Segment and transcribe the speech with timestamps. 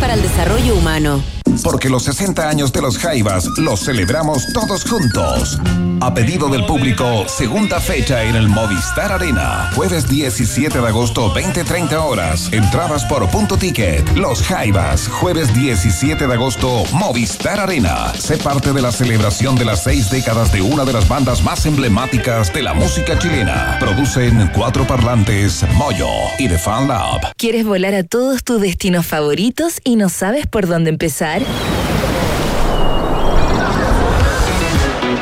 [0.00, 1.35] para el desarrollo humano.
[1.62, 5.58] Porque los 60 años de los Jaivas los celebramos todos juntos.
[6.00, 9.70] A pedido del público, segunda fecha en el Movistar Arena.
[9.74, 12.52] Jueves 17 de agosto, 20-30 horas.
[12.52, 14.06] Entradas por punto ticket.
[14.14, 15.08] Los Jaivas.
[15.08, 18.12] Jueves 17 de agosto, Movistar Arena.
[18.18, 21.64] Sé parte de la celebración de las seis décadas de una de las bandas más
[21.64, 23.78] emblemáticas de la música chilena.
[23.80, 27.32] Producen cuatro parlantes, Moyo y The Fan Lab.
[27.36, 31.45] ¿Quieres volar a todos tus destinos favoritos y no sabes por dónde empezar?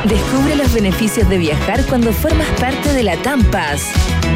[0.05, 3.87] Descubre los beneficios de viajar cuando formas parte de la TAMPAS.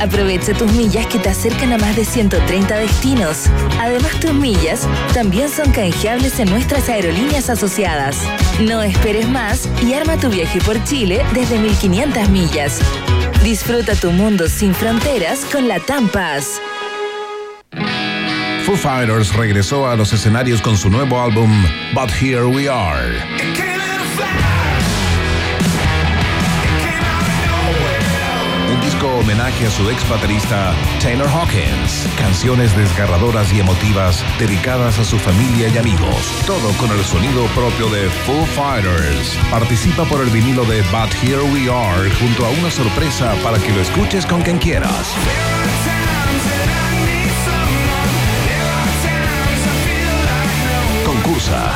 [0.01, 3.45] Aprovecha tus millas que te acercan a más de 130 destinos.
[3.79, 8.17] Además, tus millas también son canjeables en nuestras aerolíneas asociadas.
[8.61, 12.81] No esperes más y arma tu viaje por Chile desde 1500 millas.
[13.43, 16.61] Disfruta tu mundo sin fronteras con la TAMPAS.
[18.69, 21.51] Foo Fighters regresó a los escenarios con su nuevo álbum
[21.95, 23.17] But Here We Are.
[28.71, 32.07] Un disco homenaje a su ex baterista Taylor Hawkins.
[32.19, 36.31] Canciones desgarradoras y emotivas dedicadas a su familia y amigos.
[36.47, 39.39] Todo con el sonido propio de Foo Fighters.
[39.51, 43.73] Participa por el vinilo de But Here We Are junto a una sorpresa para que
[43.73, 45.15] lo escuches con quien quieras.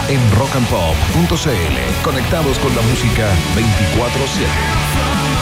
[0.08, 2.02] En rockandpop.cl.
[2.02, 5.41] Conectados con la música 24-7.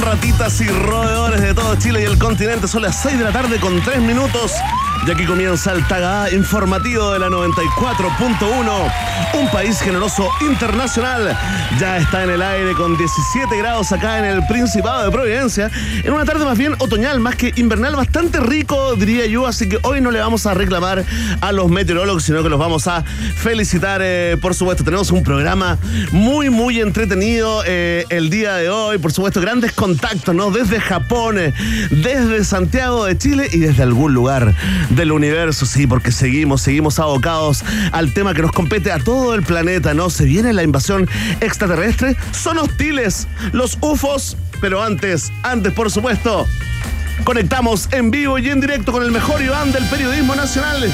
[0.00, 2.68] Ratitas y roedores de todo Chile y el continente?
[2.68, 4.52] Son las 6 de la tarde con 3 minutos.
[5.06, 8.92] Y aquí comienza el Taga informativo de la 94.1.
[9.34, 11.38] Un país generoso internacional.
[11.78, 15.70] Ya está en el aire con 17 grados acá en el Principado de Providencia.
[16.02, 19.46] En una tarde más bien otoñal, más que invernal, bastante rico, diría yo.
[19.46, 21.04] Así que hoy no le vamos a reclamar
[21.40, 24.00] a los meteorólogos, sino que los vamos a felicitar.
[24.02, 25.78] eh, por supuesto, tenemos un programa
[26.10, 28.98] muy, muy entretenido eh, el día de hoy.
[28.98, 30.50] Por supuesto, grandes contactos, ¿no?
[30.50, 31.52] Desde Japón, eh,
[31.90, 34.52] desde Santiago de Chile y desde algún lugar
[34.96, 37.62] del universo, sí, porque seguimos, seguimos abocados
[37.92, 40.10] al tema que nos compete a todo el planeta, ¿no?
[40.10, 41.08] Se viene la invasión
[41.40, 46.46] extraterrestre, son hostiles los UFOs, pero antes, antes, por supuesto,
[47.24, 50.90] conectamos en vivo y en directo con el mejor Iván del periodismo nacional.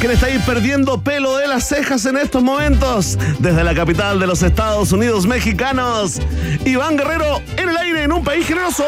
[0.00, 4.26] Quien está ahí perdiendo pelo de las cejas en estos momentos, desde la capital de
[4.26, 6.20] los Estados Unidos mexicanos,
[6.64, 8.84] Iván Guerrero en el aire en un país generoso.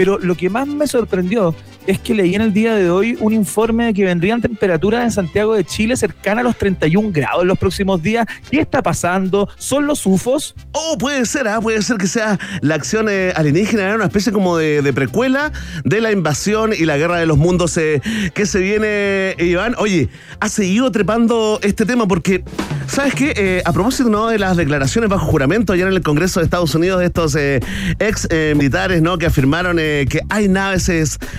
[0.00, 1.54] Pero lo que más me sorprendió
[1.90, 5.10] es que leí en el día de hoy un informe de que vendrían temperaturas en
[5.10, 8.26] Santiago de Chile cercanas a los 31 grados en los próximos días.
[8.48, 9.48] ¿Qué está pasando?
[9.58, 10.54] ¿Son los UFOs?
[10.70, 11.60] Oh, puede ser, ¿ah?
[11.60, 15.52] puede ser que sea la acción eh, alienígena, era una especie como de, precuela
[15.84, 18.00] de la invasión y la guerra de los mundos eh,
[18.34, 18.86] que se viene,
[19.30, 19.74] eh, Iván.
[19.78, 20.08] Oye,
[20.38, 22.44] ha seguido trepando este tema porque
[22.86, 23.62] ¿Sabes qué?
[23.64, 24.26] A propósito ¿no?
[24.26, 28.28] de las declaraciones bajo juramento ayer en el Congreso de Estados Unidos de estos ex
[28.56, 29.16] militares ¿no?
[29.16, 30.88] que afirmaron que hay naves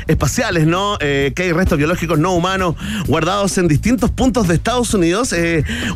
[0.08, 0.98] espaciales, ¿no?
[1.00, 2.76] que hay restos biológicos no humanos
[3.08, 5.36] guardados en distintos puntos de Estados Unidos,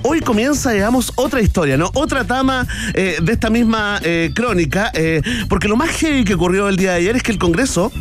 [0.04, 1.90] hoy comienza, digamos, otra historia, ¿no?
[1.96, 4.00] Otra tama de esta misma
[4.36, 4.92] crónica,
[5.50, 7.92] porque lo más heavy que ocurrió el día de ayer es que el Congreso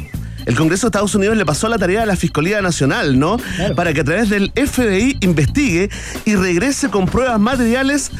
[0.46, 3.38] el Congreso de Estados Unidos le pasó la tarea a la Fiscalía Nacional, ¿no?
[3.74, 5.88] Para que a través del FBI investigue
[6.26, 8.10] y regrese con pruebas materiales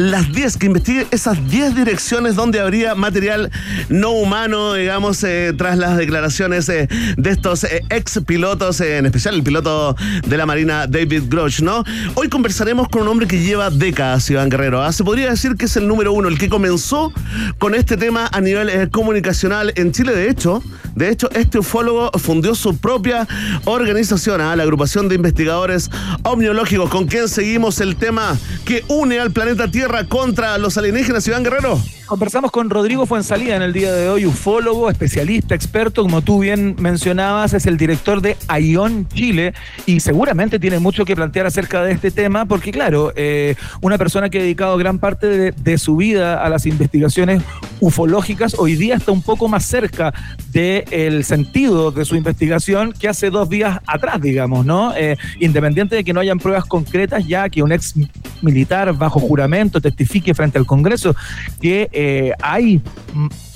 [0.00, 3.50] las 10, que investigue esas 10 direcciones donde habría material
[3.90, 6.88] no humano, digamos, eh, tras las declaraciones eh,
[7.18, 9.94] de estos eh, ex pilotos, en especial el piloto
[10.26, 11.84] de la Marina David Grosh, ¿no?
[12.14, 14.82] Hoy conversaremos con un hombre que lleva décadas, Iván Guerrero.
[14.82, 14.90] ¿ah?
[14.90, 17.12] Se podría decir que es el número uno, el que comenzó
[17.58, 20.14] con este tema a nivel comunicacional en Chile.
[20.14, 20.62] De hecho,
[20.94, 23.28] de hecho, este ufólogo fundió su propia
[23.66, 24.56] organización, ¿ah?
[24.56, 25.90] la agrupación de investigadores
[26.22, 31.42] omniológicos, con quien seguimos el tema que une al planeta Tierra contra los alienígenas, Iván
[31.42, 31.80] Guerrero?
[32.06, 36.76] Conversamos con Rodrigo Fuensalida en el día de hoy, ufólogo, especialista, experto, como tú bien
[36.78, 39.52] mencionabas, es el director de ION Chile
[39.86, 44.28] y seguramente tiene mucho que plantear acerca de este tema, porque claro, eh, una persona
[44.28, 47.42] que ha dedicado gran parte de, su vida a las investigaciones
[47.80, 50.12] ufológicas, hoy día está un poco más cerca
[50.52, 54.94] del sentido de su investigación que hace dos días atrás, digamos, ¿no?
[54.96, 57.94] Eh, independiente de que no hayan pruebas concretas, ya que un ex
[58.42, 61.14] militar bajo juramento testifique frente al Congreso
[61.60, 62.80] que eh, hay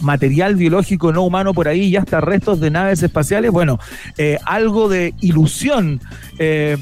[0.01, 3.79] material biológico no humano por ahí y hasta restos de naves espaciales, bueno,
[4.19, 6.01] eh, algo de ilusión.
[6.39, 6.77] Eh,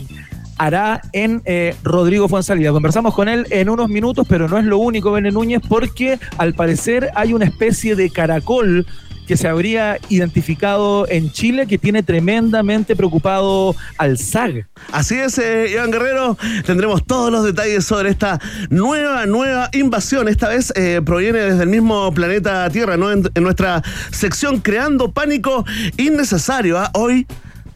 [0.59, 1.43] hará en
[1.83, 2.71] Rodrigo Fuensalida.
[2.71, 6.55] Conversamos con él en unos minutos, pero no es lo único, Bene Núñez, porque al
[6.55, 8.87] parecer hay una especie de caracol
[9.33, 14.67] que se habría identificado en Chile que tiene tremendamente preocupado al SAG.
[14.93, 16.37] Así es, eh, Iván Guerrero,
[16.67, 18.39] tendremos todos los detalles sobre esta
[18.69, 20.29] nueva, nueva invasión.
[20.29, 23.11] Esta vez eh, proviene desde el mismo planeta Tierra, ¿no?
[23.11, 25.65] En, nuestra sección Creando Pánico
[25.97, 26.79] Innecesario.
[26.79, 26.91] ¿ah?
[26.93, 27.27] Hoy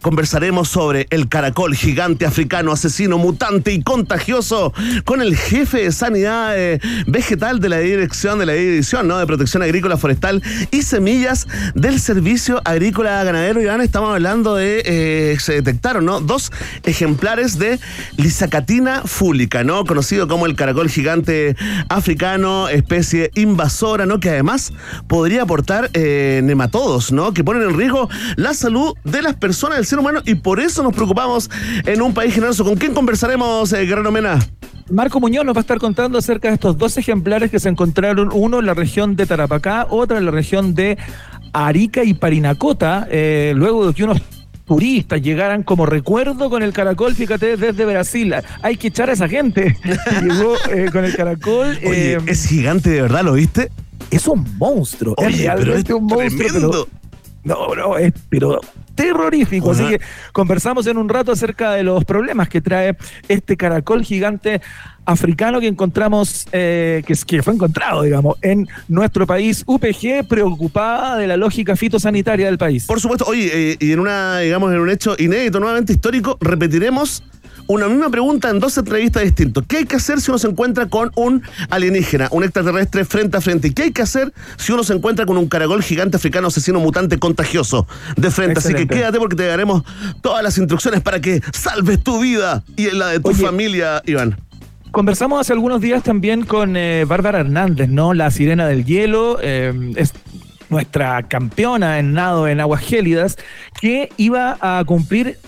[0.03, 4.73] Conversaremos sobre el caracol gigante africano, asesino, mutante y contagioso
[5.05, 9.19] con el jefe de sanidad eh, vegetal de la dirección de la división ¿no?
[9.19, 13.61] de protección agrícola, forestal y semillas del servicio agrícola ganadero.
[13.61, 16.21] Iván, estamos hablando de, eh, se detectaron ¿no?
[16.21, 16.53] dos
[16.85, 17.79] ejemplares de
[18.17, 19.85] lisacatina fúlica, ¿no?
[19.85, 21.57] conocido como el caracol gigante
[21.89, 24.21] africano, especie invasora, ¿no?
[24.21, 24.73] que además
[25.09, 27.33] podría aportar eh, nematodos, ¿no?
[27.33, 30.95] que ponen en riesgo la salud de las personas del humano y por eso nos
[30.95, 31.51] preocupamos
[31.85, 32.65] en un país generoso.
[32.65, 34.39] ¿Con quién conversaremos, eh, Guerrero Mena?
[34.91, 38.31] Marco Muñoz nos va a estar contando acerca de estos dos ejemplares que se encontraron,
[38.33, 40.97] uno en la región de Tarapacá, otro en la región de
[41.53, 44.23] Arica y Parinacota, eh, luego de que unos
[44.65, 48.35] turistas llegaran como recuerdo con el caracol, fíjate, desde Brasil.
[48.63, 49.77] Hay que echar a esa gente.
[50.23, 51.79] Llegó eh, con el caracol.
[51.85, 53.71] Oye, es gigante de verdad, ¿lo viste?
[54.11, 55.15] Es un monstruo.
[55.19, 56.87] es realmente un monstruo.
[57.45, 58.61] no, no, es, pero
[58.97, 59.71] terrorífico.
[59.71, 60.01] Así que
[60.33, 62.97] conversamos en un rato acerca de los problemas que trae
[63.29, 64.61] este caracol gigante
[65.05, 69.63] africano que encontramos, eh, que, que fue encontrado, digamos, en nuestro país.
[69.67, 72.87] UPG preocupada de la lógica fitosanitaria del país.
[72.87, 77.23] Por supuesto, oye, eh, y en una, digamos, en un hecho inédito, nuevamente histórico, repetiremos
[77.67, 79.65] una misma pregunta en dos entrevistas distintas.
[79.67, 83.41] ¿Qué hay que hacer si uno se encuentra con un alienígena, un extraterrestre frente a
[83.41, 83.69] frente?
[83.69, 86.81] ¿Y qué hay que hacer si uno se encuentra con un caragol gigante africano asesino
[86.81, 87.87] mutante contagioso
[88.17, 88.59] de frente?
[88.59, 89.83] Así que quédate porque te daremos
[90.21, 94.37] todas las instrucciones para que salves tu vida y la de tu familia, Iván.
[94.93, 98.15] Conversamos hace algunos días también con eh, Bárbara Hernández, ¿no?
[98.15, 99.39] La sirena del hielo.
[99.43, 100.15] Eh, es
[100.69, 103.37] nuestra campeona en nado en aguas gélidas,
[103.81, 105.39] que iba a cumplir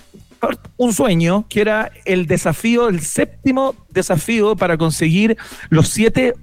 [0.76, 5.36] un sueño que era el desafío, el séptimo desafío para conseguir
[5.68, 6.34] los siete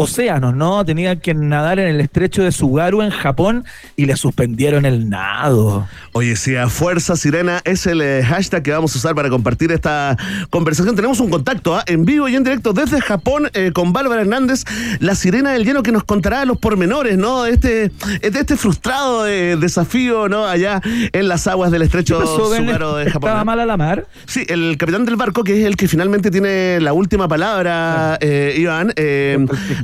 [0.00, 0.84] océanos, ¿no?
[0.84, 3.64] Tenía que nadar en el estrecho de Sugaru en Japón
[3.96, 5.88] y le suspendieron el nado.
[6.12, 9.72] Oye, si a Fuerza Sirena es el eh, hashtag que vamos a usar para compartir
[9.72, 10.16] esta
[10.50, 10.94] conversación.
[10.94, 11.82] Tenemos un contacto ¿ah?
[11.86, 14.62] en vivo y en directo desde Japón eh, con Bárbara Hernández,
[15.00, 17.42] la Sirena del Lleno, que nos contará los pormenores, ¿no?
[17.42, 20.46] De este, de este frustrado eh, desafío, ¿no?
[20.46, 23.30] Allá en las aguas del estrecho Sugaru de Japón.
[23.30, 24.06] ¿Estaba mal a la mar?
[24.26, 28.92] Sí, el capitán del barco, que es el que finalmente tiene la última palabra, Iván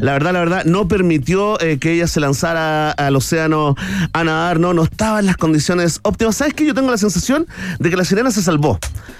[0.04, 3.74] la verdad, la verdad, no permitió eh, que ella se lanzara al océano
[4.12, 6.36] a nadar, no, no estaba en las condiciones óptimas.
[6.36, 6.66] ¿Sabes qué?
[6.66, 7.46] Yo tengo la sensación
[7.78, 8.78] de que la sirena se salvó.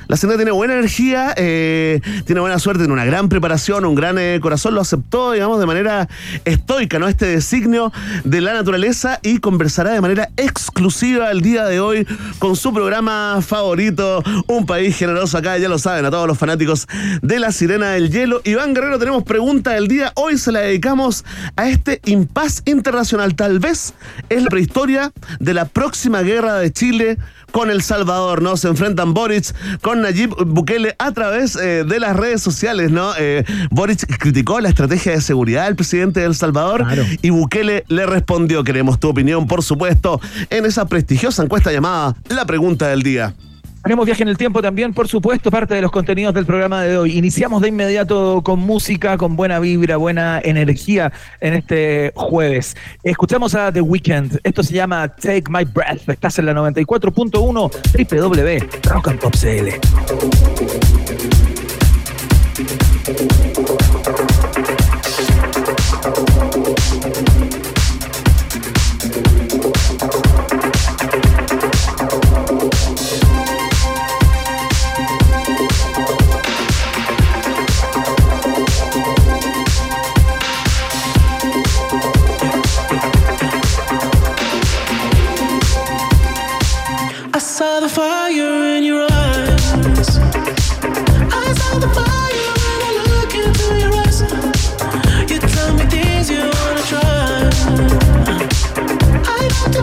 [0.09, 4.19] La sirena tiene buena energía, eh, tiene buena suerte, tiene una gran preparación, un gran
[4.19, 6.07] eh, corazón, lo aceptó, digamos, de manera
[6.45, 7.09] estoica, ¿no?
[7.09, 7.91] Este designio
[8.25, 12.07] de la naturaleza y conversará de manera exclusiva el día de hoy
[12.39, 16.87] con su programa favorito, Un País Generoso acá, ya lo saben, a todos los fanáticos
[17.23, 18.43] de la Sirena del Hielo.
[18.45, 20.13] Iván Guerrero, tenemos pregunta del día.
[20.17, 21.25] Hoy se la dedicamos
[21.57, 23.35] a este impas internacional.
[23.35, 23.95] Tal vez
[24.29, 27.19] es la prehistoria de la próxima guerra de Chile
[27.53, 28.57] con El Salvador, ¿no?
[28.57, 33.13] Se enfrentan Boric con Nayib Bukele a través eh, de las redes sociales, ¿no?
[33.17, 36.85] Eh, Boric criticó la estrategia de seguridad del presidente de El Salvador
[37.23, 42.45] y Bukele le respondió, queremos tu opinión, por supuesto, en esa prestigiosa encuesta llamada La
[42.45, 43.35] Pregunta del Día.
[43.85, 46.97] Tenemos viaje en el tiempo también, por supuesto, parte de los contenidos del programa de
[46.97, 47.19] hoy.
[47.19, 52.79] Iniciamos de inmediato con música, con buena vibra, buena energía en este jueves.
[53.03, 54.41] Escuchamos a The Weeknd.
[54.43, 56.09] Esto se llama Take My Breath.
[56.09, 57.53] Estás en la 94.1
[58.91, 59.69] www.rock and Pop CL.
[87.55, 90.19] saw the fire in your eyes.
[91.31, 92.93] I saw the fire when I
[93.43, 94.23] into your eyes.
[95.31, 97.51] You tell me things you wanna try.
[99.37, 99.83] I got the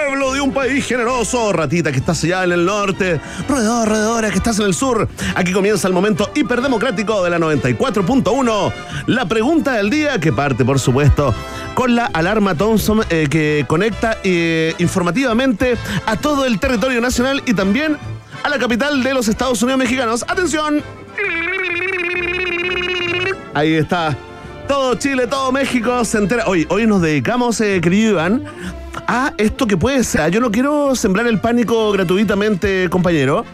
[0.29, 4.59] De un país generoso, ratita que estás allá en el norte, roedor, roedora que estás
[4.59, 5.07] en el sur.
[5.33, 8.73] Aquí comienza el momento hiperdemocrático de la 94.1.
[9.07, 11.33] La pregunta del día que parte, por supuesto,
[11.73, 15.75] con la alarma Thompson eh, que conecta eh, informativamente
[16.05, 17.97] a todo el territorio nacional y también
[18.43, 20.23] a la capital de los Estados Unidos mexicanos.
[20.27, 20.83] ¡Atención!
[23.55, 24.15] Ahí está.
[24.67, 26.45] Todo Chile, todo México se entera.
[26.45, 28.19] Hoy, hoy nos dedicamos, eh, querido
[29.07, 30.31] a esto que puede ser.
[30.31, 33.45] Yo no quiero sembrar el pánico gratuitamente, compañero,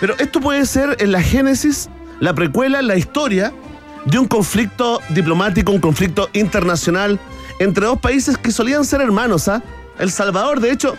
[0.00, 1.88] pero esto puede ser en la génesis,
[2.20, 3.52] la precuela, la historia
[4.04, 7.18] de un conflicto diplomático, un conflicto internacional
[7.58, 9.62] entre dos países que solían ser hermanos, ¿ah?
[9.98, 10.96] El Salvador, de hecho,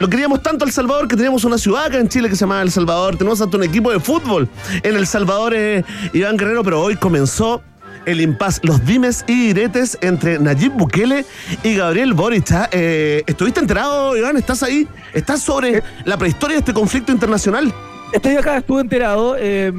[0.00, 2.62] lo queríamos tanto El Salvador que teníamos una ciudad acá en Chile que se llama
[2.62, 3.16] El Salvador.
[3.18, 4.48] Tenemos hasta un equipo de fútbol
[4.82, 5.84] en El Salvador, eh,
[6.14, 7.62] Iván Guerrero, pero hoy comenzó
[8.06, 11.24] el impas, los dimes y diretes entre Nayib Bukele
[11.62, 12.52] y Gabriel Boric.
[12.52, 12.68] ¿ah?
[12.72, 14.36] Eh, ¿Estuviste enterado, Iván?
[14.36, 14.86] ¿Estás ahí?
[15.12, 17.72] ¿Estás sobre la prehistoria de este conflicto internacional?
[18.12, 19.36] Estoy acá, estuve enterado.
[19.38, 19.72] Eh,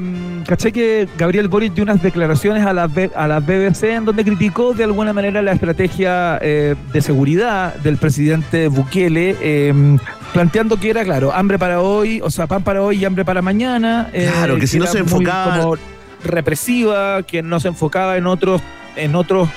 [0.46, 4.72] caché que Gabriel Boric dio unas declaraciones a la, a la BBC en donde criticó
[4.72, 9.98] de alguna manera la estrategia eh, de seguridad del presidente Bukele, eh,
[10.32, 13.42] planteando que era, claro, hambre para hoy, o sea, pan para hoy y hambre para
[13.42, 14.08] mañana.
[14.12, 15.76] claro, que si no se enfocaba
[16.24, 18.60] represiva, que no se enfocaba en otros,
[18.96, 19.48] en otros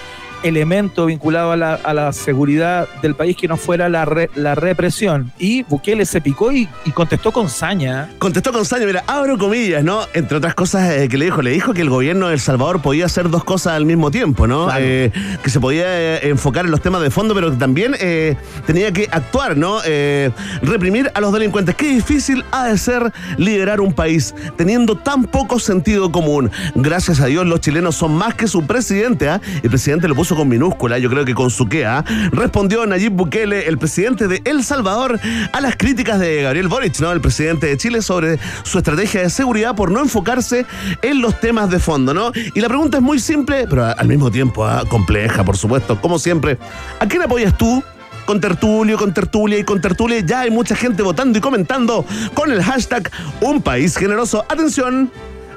[0.44, 5.32] elemento vinculado a la, a la, seguridad del país que no fuera la, la represión.
[5.38, 8.10] Y Bukele se picó y, y, contestó con saña.
[8.20, 10.02] Contestó con saña, mira, abro comillas, ¿no?
[10.14, 12.82] Entre otras cosas eh, que le dijo, le dijo que el gobierno de El Salvador
[12.82, 14.66] podía hacer dos cosas al mismo tiempo, ¿no?
[14.66, 14.84] Claro.
[14.84, 15.12] Eh,
[15.44, 18.92] que se podía eh, enfocar en los temas de fondo, pero que también eh, tenía
[18.92, 19.80] que actuar, ¿no?
[20.62, 21.76] Reprimir a los delincuentes.
[21.76, 26.52] Qué difícil ha de ser liderar un país teniendo tan poco sentido común.
[26.76, 29.40] Gracias a Dios, los chilenos son más que su presidente, ¿ah?
[29.62, 33.68] El presidente lo puso con minúscula, yo creo que con su quea, respondió Nayib Bukele,
[33.68, 35.20] el presidente de El Salvador,
[35.52, 37.12] a las críticas de Gabriel Boric, ¿no?
[37.12, 40.66] El presidente de Chile sobre su estrategia de seguridad por no enfocarse
[41.04, 42.32] en los temas de fondo, ¿no?
[42.56, 44.82] Y la pregunta es muy simple, pero al mismo tiempo ¿eh?
[44.90, 46.58] compleja, por supuesto, como siempre.
[47.00, 47.84] ¿A quién apoyas tú?
[48.26, 50.20] con tertulio, con tertulia y con tertulia.
[50.22, 52.04] Ya hay mucha gente votando y comentando
[52.34, 54.44] con el hashtag Un País Generoso.
[54.50, 55.12] Atención.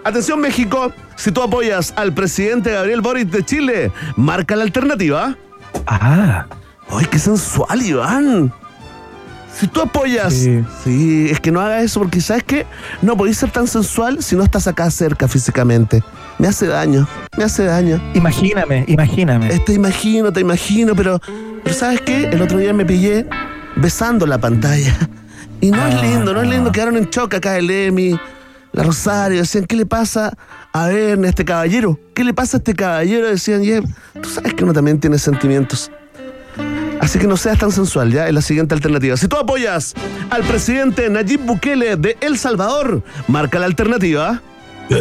[0.04, 5.36] Atención México, si tú apoyas al presidente Gabriel Boric de Chile, marca la alternativa.
[5.86, 6.46] Ah.
[6.90, 8.52] ¡Ay, qué sensual, Iván!
[9.54, 10.32] Si tú apoyas...
[10.32, 10.64] Sí.
[10.84, 12.64] sí, es que no hagas eso porque ¿sabes qué?
[13.02, 16.02] No podéis ser tan sensual si no estás acá cerca físicamente.
[16.38, 18.00] Me hace daño, me hace daño.
[18.14, 19.58] Imagíname, imagíname.
[19.60, 21.20] Te imagino, te imagino, pero,
[21.64, 22.28] pero ¿sabes qué?
[22.28, 23.26] El otro día me pillé
[23.76, 24.96] besando la pantalla.
[25.60, 26.70] Y no ah, es lindo, no es lindo.
[26.70, 28.16] Quedaron en shock acá el Emi,
[28.72, 29.38] la Rosario.
[29.38, 30.36] Decían, ¿qué le pasa
[30.72, 31.98] a ver a este caballero?
[32.14, 33.26] ¿Qué le pasa a este caballero?
[33.26, 33.82] Decían, yeah,
[34.20, 35.90] tú sabes que uno también tiene sentimientos.
[37.00, 39.16] Así que no seas tan sensual, ya es la siguiente alternativa.
[39.16, 39.94] Si tú apoyas
[40.30, 44.42] al presidente Nayib Bukele de El Salvador, marca la alternativa.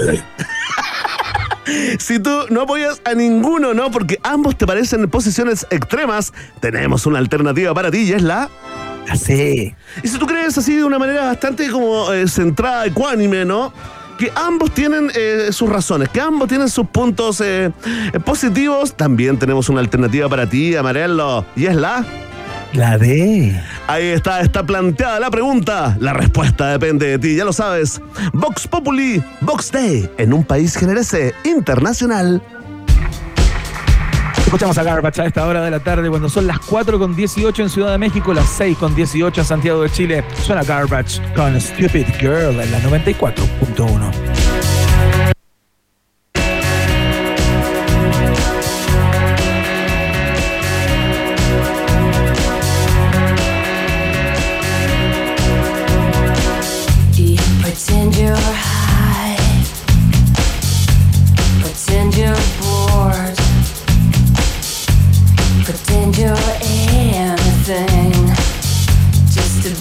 [2.00, 3.90] si tú no apoyas a ninguno, ¿no?
[3.92, 8.50] Porque ambos te parecen posiciones extremas, tenemos una alternativa para ti y es la.
[9.16, 9.74] Sí.
[10.04, 13.72] Y si tú crees así de una manera bastante como eh, centrada, ecuánime, ¿no?
[14.18, 17.72] que ambos tienen eh, sus razones, que ambos tienen sus puntos eh,
[18.26, 22.04] positivos, también tenemos una alternativa para ti, Amarelo, y es la...
[22.74, 23.58] La D.
[23.88, 25.96] Ahí está, está planteada la pregunta.
[26.02, 28.02] La respuesta depende de ti, ya lo sabes.
[28.34, 32.42] Vox Populi, Vox Day, en un país generese internacional.
[34.48, 37.64] Escuchamos a Garbage a esta hora de la tarde cuando son las 4 con 18
[37.64, 40.24] en Ciudad de México, las 6 con 18 en Santiago de Chile.
[40.42, 44.77] Suena Garbage con Stupid Girl en la 94.1.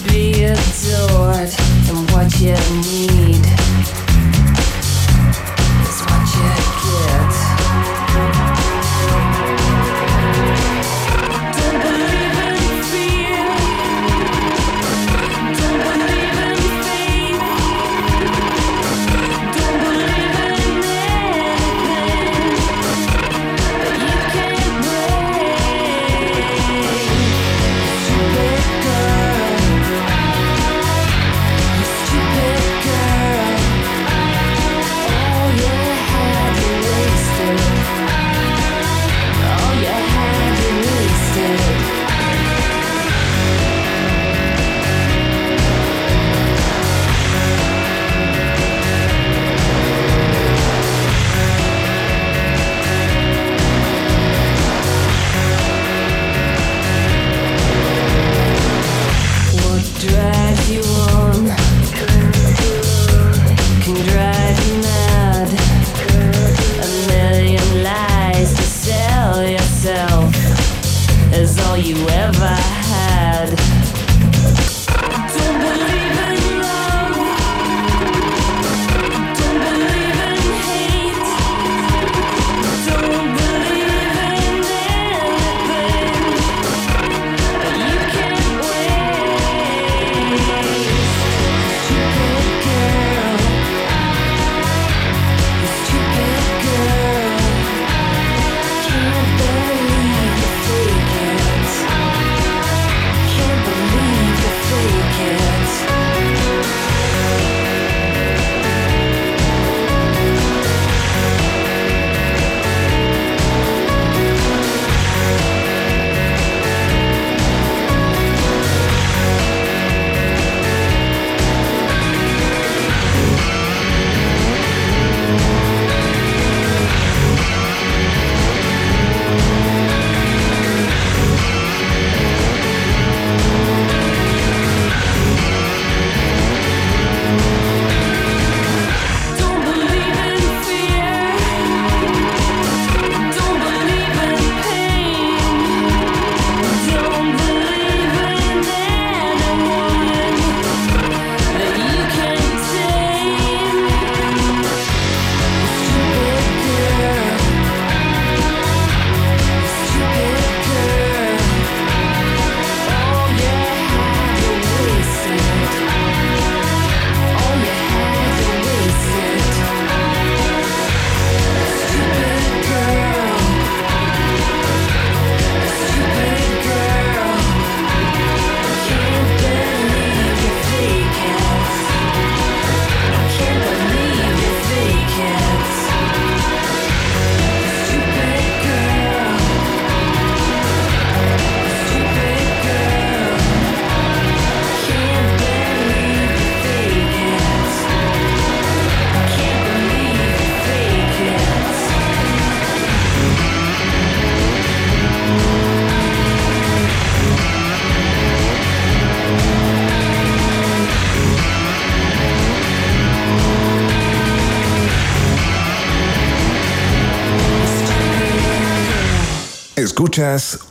[0.09, 0.37] Stupid
[3.43, 3.66] girl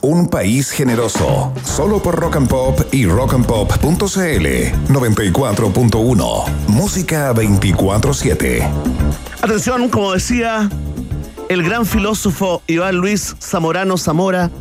[0.01, 4.45] Un País Generoso, solo por Rock and Pop y rockandpop.cl
[4.89, 8.69] 94.1, música 24/7.
[9.41, 10.69] Atención, como decía
[11.47, 14.51] el gran filósofo Iván Luis Zamorano Zamora,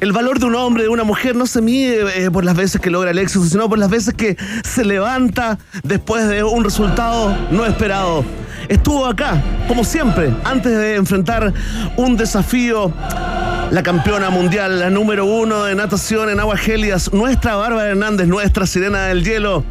[0.00, 2.80] el valor de un hombre, de una mujer, no se mide eh, por las veces
[2.80, 4.34] que logra el éxito, sino por las veces que
[4.64, 8.24] se levanta después de un resultado no esperado.
[8.70, 11.52] Estuvo acá, como siempre, antes de enfrentar
[11.98, 12.94] un desafío
[13.70, 18.66] la campeona mundial, la número uno de natación en aguas gélidas, nuestra Bárbara Hernández, nuestra
[18.66, 19.64] sirena del hielo.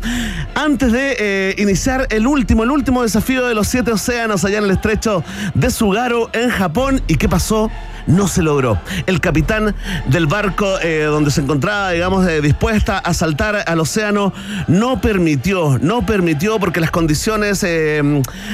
[0.56, 4.66] Antes de eh, iniciar el último, el último desafío de los siete océanos allá en
[4.66, 7.02] el estrecho de Sugaro, en Japón.
[7.08, 7.70] ¿Y qué pasó?
[8.10, 8.80] No se logró.
[9.06, 9.76] El capitán
[10.08, 14.34] del barco eh, donde se encontraba, digamos, eh, dispuesta a saltar al océano,
[14.68, 18.02] no permitió, no permitió porque las condiciones eh,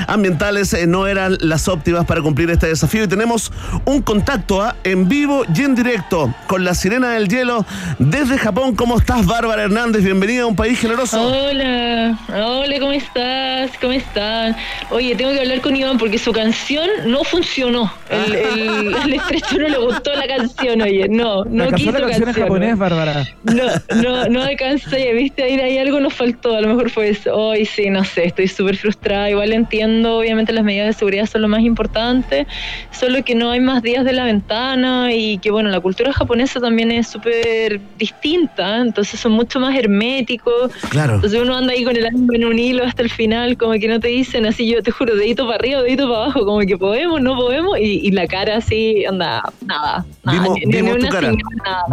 [0.08, 3.06] ambientales no eran las óptimas para cumplir este desafío.
[3.06, 3.52] Y tenemos
[3.86, 4.76] un contacto ¿ah?
[4.84, 7.66] en vivo y en directo con la sirena del hielo
[7.98, 8.76] desde Japón.
[8.76, 10.04] ¿Cómo estás, Bárbara Hernández?
[10.04, 11.22] Bienvenida a un país generoso.
[11.22, 13.72] Hola, hola, ¿cómo estás?
[13.80, 14.56] ¿Cómo están?
[14.90, 17.92] Oye, tengo que hablar con Iván porque su canción no funcionó.
[18.10, 19.16] El,
[19.58, 22.30] no le gustó la canción, oye, no, no quiso la canción.
[22.30, 23.26] en japonés, Bárbara.
[23.44, 23.64] No,
[24.02, 27.36] no, no alcancé, viste, ahí, ahí algo nos faltó, a lo mejor fue eso.
[27.36, 31.42] Hoy sí, no sé, estoy súper frustrada, igual entiendo, obviamente las medidas de seguridad son
[31.42, 32.48] lo más importante,
[32.92, 36.60] solo que no hay más días de la ventana y que bueno, la cultura japonesa
[36.60, 40.72] también es súper distinta, entonces son mucho más herméticos.
[40.90, 41.16] Claro.
[41.16, 43.88] Entonces uno anda ahí con el ánimo en un hilo hasta el final, como que
[43.88, 46.78] no te dicen así, yo te juro, dedito para arriba, dedito para abajo, como que
[46.78, 49.35] podemos, no podemos, y, y la cara así, anda,
[49.66, 50.06] nada.
[50.24, 51.32] vimos, vimos tu cara.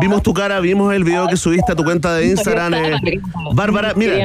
[0.01, 2.75] Vimos tu cara, vimos el video que subiste a tu cuenta de Instagram.
[2.75, 3.21] Eh.
[3.55, 4.17] Bárbara, mira,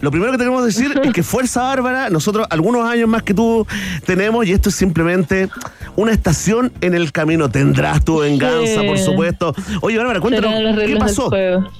[0.00, 3.34] lo primero que tenemos que decir es que Fuerza Bárbara, nosotros algunos años más que
[3.34, 3.66] tú
[4.06, 5.48] tenemos y esto es simplemente
[5.96, 7.50] una estación en el camino.
[7.50, 9.54] Tendrás tu venganza, por supuesto.
[9.82, 11.30] Oye, Bárbara, cuéntanos, ¿qué pasó?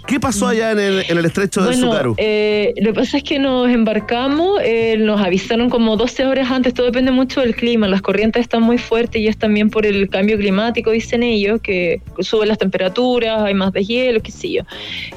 [0.06, 2.14] ¿Qué pasó allá en el, en el estrecho de Sucaru?
[2.16, 6.74] Eh, lo que pasa es que nos embarcamos, eh, nos avisaron como 12 horas antes,
[6.74, 10.08] todo depende mucho del clima, las corrientes están muy fuertes y es también por el
[10.08, 10.57] cambio climático
[10.92, 14.62] dicen ellos, que suben las temperaturas, hay más deshielo, qué sé yo.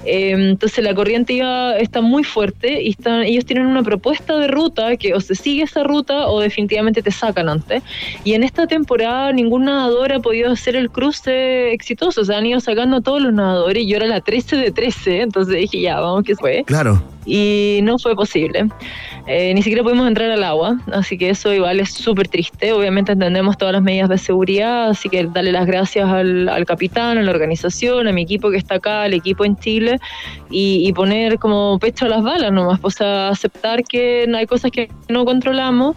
[0.05, 4.47] Eh, entonces la corriente iba, está muy fuerte y están, ellos tienen una propuesta de
[4.47, 7.83] ruta que o se sigue esa ruta o definitivamente te sacan antes.
[8.23, 12.45] Y en esta temporada ningún nadador ha podido hacer el cruce exitoso, o sea, han
[12.45, 15.81] ido sacando a todos los nadadores y yo era la 13 de 13, entonces dije,
[15.81, 16.63] ya, vamos que fue.
[16.65, 18.67] Claro y no fue posible.
[19.27, 22.73] Eh, ni siquiera pudimos entrar al agua, así que eso igual es súper triste.
[22.73, 27.21] Obviamente entendemos todas las medidas de seguridad, así que darle las gracias al, capitán, a
[27.21, 29.99] la organización, a mi equipo que está acá, al equipo en Chile,
[30.49, 35.25] y, poner como pecho a las balas nomás, pues aceptar que hay cosas que no
[35.25, 35.95] controlamos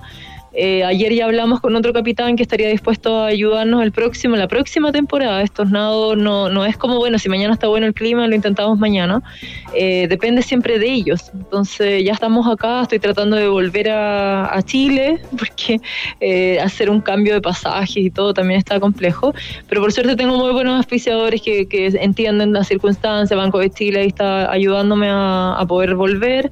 [0.56, 4.46] eh, ayer ya hablamos con otro capitán que estaría dispuesto a ayudarnos el próximo, la
[4.46, 5.42] próxima temporada.
[5.42, 8.78] Estos nados no, no es como, bueno, si mañana está bueno el clima, lo intentamos
[8.78, 9.20] mañana.
[9.74, 11.32] Eh, depende siempre de ellos.
[11.34, 15.80] Entonces ya estamos acá, estoy tratando de volver a, Chile, porque
[16.20, 19.34] eh, hacer un cambio de pasajes y todo también está complejo.
[19.68, 21.66] Pero por suerte tengo muy buenos auspiciadores que,
[22.00, 23.36] entienden las circunstancias.
[23.36, 26.50] Banco de Chile ahí está ayudándome a poder volver.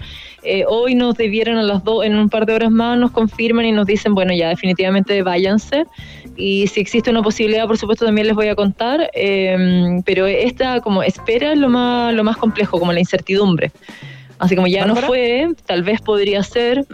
[0.69, 3.73] Hoy nos debieron a las dos, en un par de horas más, nos confirman y
[3.73, 5.85] nos dicen, bueno, ya definitivamente váyanse.
[6.37, 9.11] Y si existe una posibilidad, por supuesto, también les voy a contar.
[9.15, 13.71] Em, pero esta como espera es lo más, lo más complejo, como la incertidumbre.
[14.39, 16.85] Así como ya no fue, tal vez podría ser.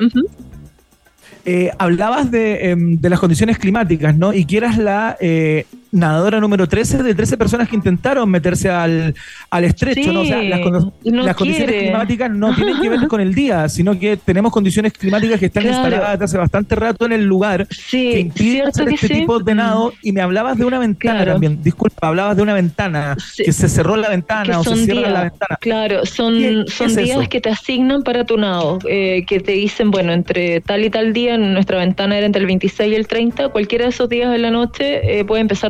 [1.51, 4.35] Eh, hablabas de, em, de, las condiciones climáticas, ¿no?
[4.35, 9.15] Y quieras la eh, nadadora número 13 de 13 personas que intentaron meterse al,
[9.51, 10.13] al estrecho.
[10.13, 10.21] ¿no?
[10.21, 14.53] O sea, las, condiciones climáticas no tienen que ver con el día, sino que tenemos
[14.53, 18.89] condiciones climáticas que están instaladas desde hace bastante rato en el lugar que impiden hacer
[18.93, 19.93] este tipo de nado.
[20.03, 21.63] Y me hablabas de una ventana también.
[21.63, 25.57] Disculpa, hablabas de una ventana, que se cerró la ventana o se cierra la ventana.
[25.61, 30.13] Claro, son, son días que te asignan para tu nado, eh, que te dicen, bueno,
[30.13, 33.85] entre tal y tal día, nuestra ventana era entre el 26 y el 30, cualquiera
[33.85, 35.69] de esos días de la noche eh, puede empezar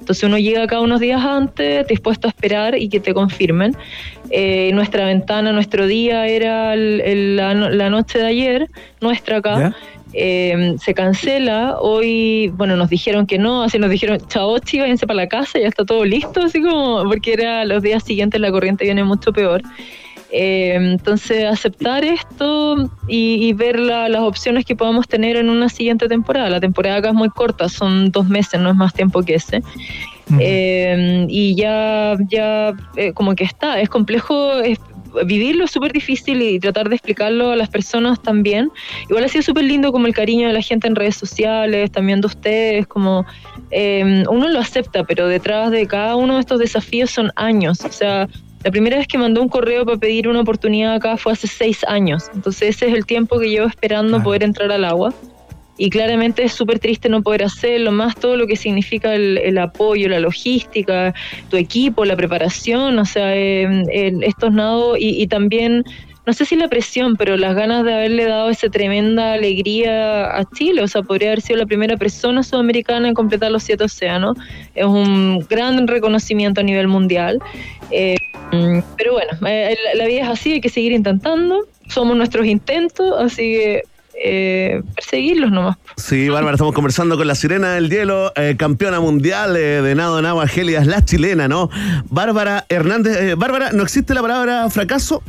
[0.00, 3.76] entonces uno llega acá unos días antes, dispuesto a esperar y que te confirmen.
[4.30, 9.74] Eh, nuestra ventana, nuestro día era la, noche de ayer, nuestra acá.
[10.12, 11.76] Eh, se cancela.
[11.80, 15.58] Hoy, bueno, nos dijeron que no, así nos dijeron, chao, chi, váyanse para la casa,
[15.60, 19.32] ya está todo listo, así como, porque era los días siguientes la corriente viene mucho
[19.32, 19.62] peor.
[20.32, 26.48] Eh, entonces, aceptar esto y, ver las opciones que podamos tener en una siguiente temporada.
[26.50, 29.62] La temporada acá es muy corta, son dos meses, no es más tiempo que ese.
[30.38, 34.62] Eh, y ya, ya eh, como que está, es complejo
[35.24, 38.70] vivirlo es súper difícil y tratar de explicarlo a las personas también.
[39.08, 42.20] Igual ha sido súper lindo como el cariño de la gente en redes sociales, también
[42.20, 43.26] de ustedes, como
[43.70, 47.84] eh, uno lo acepta, pero detrás de cada uno de estos desafíos son años.
[47.84, 48.28] O sea,
[48.62, 51.82] la primera vez que mandó un correo para pedir una oportunidad acá fue hace seis
[51.84, 52.30] años.
[52.34, 55.14] Entonces ese es el tiempo que llevo esperando poder entrar al agua
[55.80, 60.10] y claramente es súper triste no poder hacerlo, más todo lo que significa el, apoyo,
[60.10, 61.14] la logística,
[61.48, 63.66] tu equipo, la preparación, o sea, eh,
[64.20, 65.84] estos nados y, también
[66.26, 70.44] no sé si la presión, pero las ganas de haberle dado esa tremenda alegría a
[70.44, 74.36] Chile, o sea, podría haber sido la primera persona sudamericana en completar los siete océanos,
[74.74, 77.40] es un gran reconocimiento a nivel mundial,
[77.90, 78.16] eh,
[78.96, 83.54] pero bueno, eh, la vida es así, hay que seguir intentando, somos nuestros intentos, así
[83.54, 83.82] que
[84.22, 85.78] eh, perseguirlos nomás.
[85.96, 90.46] Sí, Bárbara, estamos conversando con la Sirena del Hielo, campeona mundial de nado en agua
[90.46, 91.70] gélidas, la chilena, ¿no?
[92.10, 93.34] Bárbara Hernández.
[93.36, 95.22] Bárbara, ¿no existe la palabra fracaso?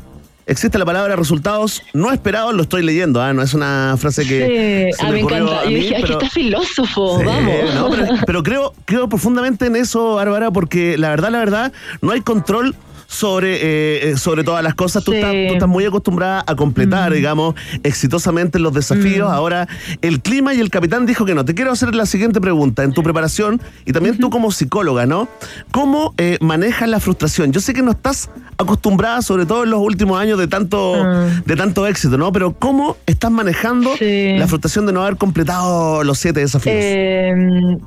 [0.51, 3.31] Existe la palabra resultados no esperados, lo estoy leyendo, ¿ah?
[3.31, 4.89] no es una frase que.
[4.91, 5.63] Sí, ah, me, encanta.
[5.63, 8.19] Yo dije, aquí está filósofo, vamos.
[8.25, 12.75] pero, creo, creo profundamente en eso, Bárbara, porque la verdad, la verdad, no hay control
[13.12, 15.04] sobre, eh, eh, sobre todas las cosas.
[15.04, 17.13] Tú, estás, muy acostumbrada a completar, mm.
[17.13, 19.30] digamos, exitosamente los desafíos.
[19.30, 19.34] Mm.
[19.34, 19.67] Ahora,
[20.02, 21.43] el clima y el capitán dijo que no.
[21.43, 22.84] Te quiero hacer la siguiente pregunta.
[22.84, 25.28] En tu preparación, y también tú como psicóloga, ¿no?
[25.71, 27.52] ¿Cómo eh, manejas la frustración?
[27.52, 31.28] Yo sé que no estás acostumbrada, sobre todo en los últimos años de tanto, ah.
[31.45, 32.32] de tanto éxito, ¿no?
[32.32, 36.76] Pero ¿cómo estás manejando la frustración de no haber completado los siete desafíos?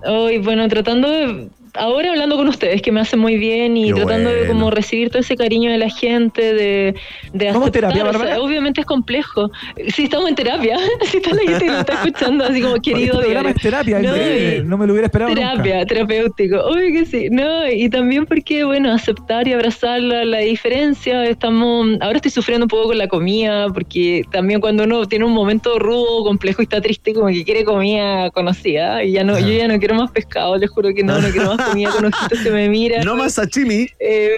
[0.07, 4.31] hoy, bueno, tratando de ahora hablando con ustedes, que me hace muy bien y tratando
[4.31, 6.95] de como recibir todo ese cariño de la gente, de,
[7.33, 8.41] de aceptar, terapia, Bárbara?
[8.41, 9.51] obviamente es complejo.
[9.95, 10.79] Sí, estamos en terapia.
[11.05, 13.15] Si está la gente que lo está escuchando, así como querido.
[13.15, 15.35] Este programa es terapia, no, no, me lo hubiera esperado.
[15.35, 16.61] Terapia, terapéutico.
[16.65, 17.29] Obvio que sí.
[17.31, 21.25] No, y también porque, bueno, aceptar y abrazar la, la, diferencia.
[21.25, 25.33] Estamos, ahora estoy sufriendo un poco con la comida, porque también cuando uno tiene un
[25.33, 29.05] momento rudo, complejo y está triste, como que quiere comida conocida.
[29.05, 31.55] Y ya no, yo ya no quiero más pescado, les juro que no, no quiero
[31.55, 33.03] más comida con ojitos que me mira.
[33.03, 33.89] No más sashimi.
[33.99, 34.37] Eh,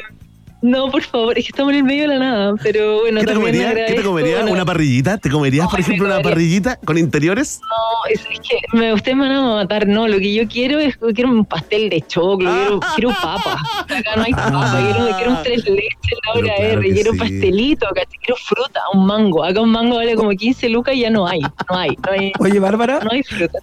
[0.63, 3.27] no, por favor, es que estamos en el medio de la nada, pero bueno, ¿Qué
[3.27, 3.75] te comerías?
[3.75, 4.51] ¿Qué te comerías?
[4.51, 5.19] ¿Una parrillita?
[5.19, 7.61] ¿Te comerías, por ejemplo, una parrillita con interiores?
[7.61, 10.97] No, es, que me, ustedes me van a matar, no, lo que yo quiero es,
[11.15, 15.43] quiero un pastel de choclo, quiero, quiero papa, acá no hay papa, quiero, quiero un
[15.43, 17.87] tres leches, Laura R, quiero un pastelito,
[18.25, 21.41] quiero fruta, un mango, acá un mango vale como 15 lucas y ya no hay,
[21.41, 22.33] no hay, no hay.
[22.41, 23.01] Oye, Bárbara.
[23.05, 23.59] No hay fruta.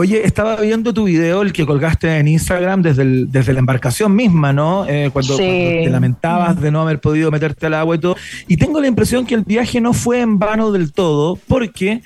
[0.00, 4.50] Oye, estaba viendo tu video, el que colgaste en Instagram desde, desde la embarcación misma,
[4.50, 4.86] ¿no?
[4.88, 8.16] Eh, cuando, te lamentabas de no haber podido meterte al agua y todo.
[8.48, 12.00] Y tengo la impresión que el viaje no fue en vano del todo, porque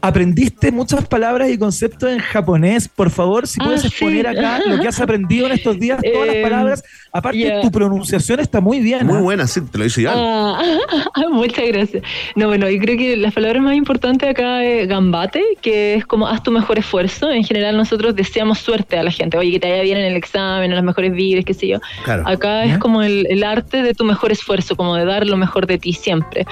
[0.00, 2.86] aprendiste muchas palabras y conceptos en japonés.
[2.86, 6.28] Por favor, si puedes ah, exponer acá lo que has aprendido en estos días, todas
[6.28, 6.84] las eh, palabras.
[7.12, 9.04] Aparte, tu pronunciación está muy bien.
[9.04, 9.22] Muy ¿ah?
[9.22, 10.12] buena, sí, te lo hice ya.
[10.14, 10.62] Ah,
[11.32, 12.04] muchas gracias.
[12.36, 16.28] No, bueno, yo creo que las palabras más importantes acá es gambate, que es como
[16.28, 19.70] haz tu mejor esfuerzo en general nosotros deseamos suerte a la gente, oye, que te
[19.70, 21.78] vaya bien en el examen, en las mejores vidas, qué sé yo.
[22.24, 25.78] Acá es como el, arte de tu mejor esfuerzo, como de dar lo mejor de
[25.78, 26.46] ti siempre.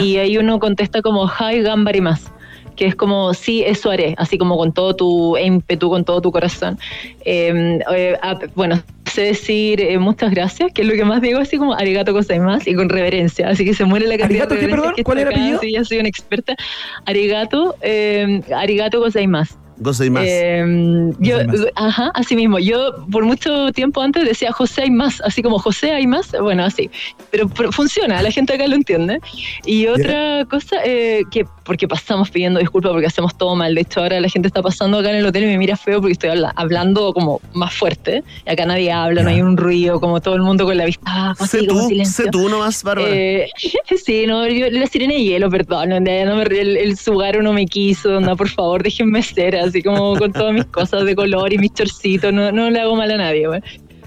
[0.00, 2.32] Y ahí uno contesta como, hi, gambari más
[2.76, 6.32] que es como, sí, eso haré, así como con todo tu ímpetu, con todo tu
[6.32, 6.78] corazón.
[7.24, 11.38] Em, eh, ah, bueno, sé decir eh, muchas gracias, que es lo que más digo,
[11.38, 14.94] así como arigato más y con reverencia, así que se muere la cantidad de perdón?
[15.04, 15.60] ¿Cuál era el apellido?
[15.60, 16.56] Sí, ya soy una experta.
[17.04, 20.24] Arigato, eh, arigato más José y más.
[20.26, 21.36] Em, yo,
[21.76, 22.58] ajá, así mismo.
[22.58, 26.64] Yo por mucho tiempo antes decía José hay más, así como José hay más, bueno,
[26.64, 26.90] así.
[27.30, 29.20] Pero, funciona, la gente acá lo entiende.
[29.64, 33.74] Y otra cosa, eh, que porque pasamos pidiendo disculpas porque hacemos todo mal.
[33.74, 36.00] De hecho, ahora la gente está pasando acá en el hotel y me mira feo
[36.00, 38.22] porque estoy hablando como más fuerte.
[38.46, 41.02] Y acá nadie habla, no hay un ruido, como todo el mundo con la vista.
[41.06, 43.10] Ah, sé tú, sé tú nomás, Bárbara.
[43.14, 43.48] Eh,
[44.04, 45.90] sí, no, yo, la sirena de hielo, perdón.
[45.90, 50.32] No, el, el sugar no me quiso, no, por favor, déjenme ser así como con
[50.32, 53.46] todas mis cosas de color y mis chorcitos, no, no le hago mal a nadie.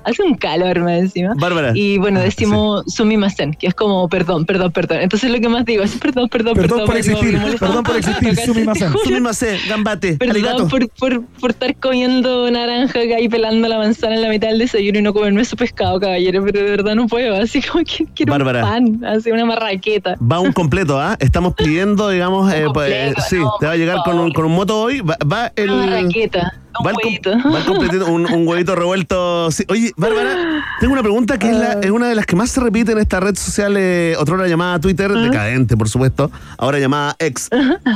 [0.05, 1.33] Hace un calor más encima.
[1.35, 1.71] Bárbara.
[1.73, 2.97] Y bueno, ah, decimos sí.
[2.97, 4.99] sumimasen, que es como perdón, perdón, perdón.
[5.01, 6.69] Entonces lo que más digo es perdón, perdón, perdón.
[6.69, 8.93] Perdón por existir, perdón por existir, sumimasen.
[9.03, 14.21] Sumimasen, gambate, Perdón por, por, por, estar comiendo naranja acá y pelando la manzana en
[14.21, 17.35] la mitad del desayuno y no comerme su pescado, caballero, pero de verdad no puedo.
[17.35, 18.63] Así como que quiero Bárbara.
[18.63, 20.15] un pan, así una marraqueta.
[20.21, 21.17] Va un completo, ¿ah?
[21.19, 24.81] Estamos pidiendo, digamos, eh, pues, sí, te va a llegar con un, con un moto
[24.81, 25.01] hoy.
[25.01, 25.71] Va, va el.
[25.71, 26.53] Una marraqueta.
[26.79, 28.05] Un huevito.
[28.07, 29.47] un, un, huevito revuelto.
[29.69, 32.59] Oye, Bárbara, tengo una pregunta que es, la, es, una de las que más se
[32.61, 37.15] repite en esta red social, eh, otra hora llamada Twitter, decadente, por supuesto, ahora llamada
[37.19, 37.49] ex.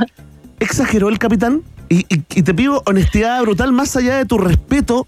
[0.59, 1.61] ¿Exageró el capitán?
[1.89, 5.07] Y, y, te pido honestidad brutal, más allá de tu respeto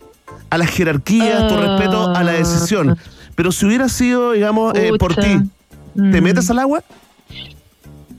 [0.50, 2.98] a las jerarquías, tu respeto a la decisión.
[3.36, 5.40] Pero si hubiera sido, digamos, eh, por ti,
[5.94, 6.24] ¿Te Mm.
[6.24, 6.84] metes al agua?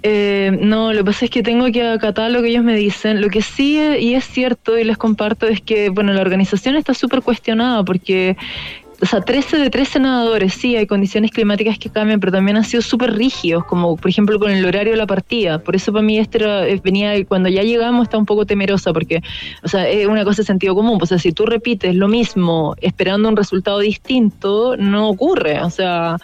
[0.04, 3.20] Eh, no, lo que pasa es que tengo que acatar lo que ellos me dicen.
[3.20, 6.94] Lo que sí, y es cierto, y les comparto, es que, bueno, la organización está
[6.94, 8.36] súper cuestionada porque,
[9.02, 12.64] o sea, 13 de 13 nadadores, sí, hay condiciones climáticas que cambian, pero también han
[12.64, 15.58] sido súper rígidos, como por ejemplo con el horario de la partida.
[15.58, 18.92] Por eso para mí este era- eh, venía, cuando ya llegamos, está un poco temerosa,
[18.92, 19.20] porque,
[19.64, 20.98] o sea, es una cosa de sentido común.
[20.98, 25.60] pues, O sea, si tú repites lo mismo esperando un resultado distinto, no ocurre.
[25.62, 26.16] O sea,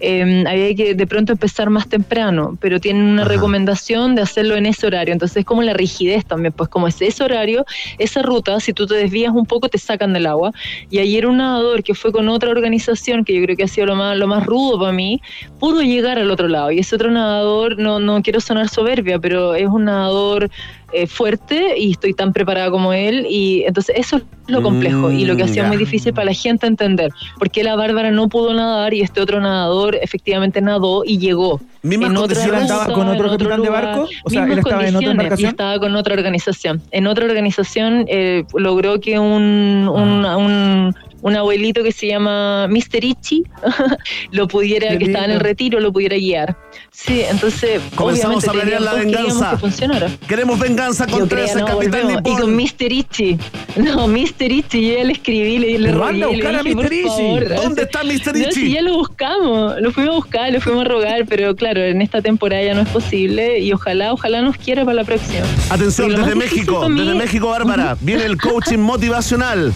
[0.00, 3.30] eh, había que de pronto empezar más temprano, pero tienen una Ajá.
[3.32, 5.12] recomendación de hacerlo en ese horario.
[5.12, 7.64] Entonces es como la rigidez también, pues como es ese horario,
[7.98, 10.50] esa ruta, si tú te desvías un poco, te sacan del agua.
[10.90, 13.86] Y ayer un nadador que fue con otra organización, que yo creo que ha sido
[13.88, 15.20] lo más, lo más rudo para mí,
[15.58, 16.70] pudo llegar al otro lado.
[16.70, 20.50] Y ese otro nadador, no, no quiero sonar soberbia, pero es un nadador
[20.92, 23.26] eh, fuerte y estoy tan preparada como él.
[23.28, 26.26] Y entonces eso es lo complejo y lo que ha sido Mm, muy difícil para
[26.26, 27.10] la gente entender.
[27.38, 31.60] Porque la Bárbara no pudo nadar y este otro nadador efectivamente nadó y llegó.
[31.82, 32.44] Mismas en otra.
[32.44, 34.08] ¿Él estaba con ruta, otro capitán de lugar, barco?
[34.24, 35.48] O sea, ¿él estaba en otra embarcación?
[35.48, 36.82] Y estaba con otra organización.
[36.90, 40.36] En otra organización eh, logró que un, un, Ah.
[40.36, 43.04] un, un abuelito que se llama Mr.
[43.04, 43.44] Ichi
[44.32, 45.48] lo pudiera, Qué que estaba en el lindo.
[45.48, 46.56] retiro, lo pudiera guiar.
[46.90, 49.50] Sí, entonces Comenzamos obviamente a planear la venganza.
[49.52, 50.10] que funcionara.
[50.28, 52.10] Queremos venganza contra ese no, capitán.
[52.24, 52.54] Y con.
[52.54, 52.92] Mr.
[52.92, 53.38] Ichi.
[53.76, 54.52] No, Mr.
[54.52, 56.92] Ichi, yo ya le escribí, le, le rogué, a le buscar a Mr.
[56.92, 57.54] Ichi.
[57.56, 58.32] ¿Dónde está Mr.
[58.34, 58.52] no, Ichi?
[58.52, 62.02] si ya lo buscamos, lo fuimos a buscar, lo fuimos a rogar, pero claro, en
[62.02, 65.46] esta temporada ya no es posible y ojalá, ojalá nos quiera para la próxima.
[65.70, 69.72] Atención, desde México, desde México, Bárbara, viene el coaching motivacional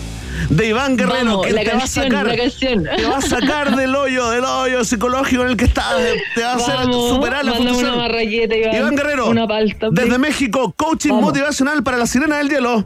[0.51, 2.85] de Iván Guerrero, Vamos, que te va a sacar, canción.
[2.85, 5.95] te va a sacar del hoyo, del hoyo psicológico en el que estás,
[6.35, 7.95] te va a hacer superar la frustración.
[7.95, 8.77] Iván.
[8.77, 9.89] Iván Guerrero, Una palta.
[9.91, 10.17] desde.
[10.19, 11.25] México, coaching Vamos.
[11.27, 12.85] motivacional para la sirena del hielo.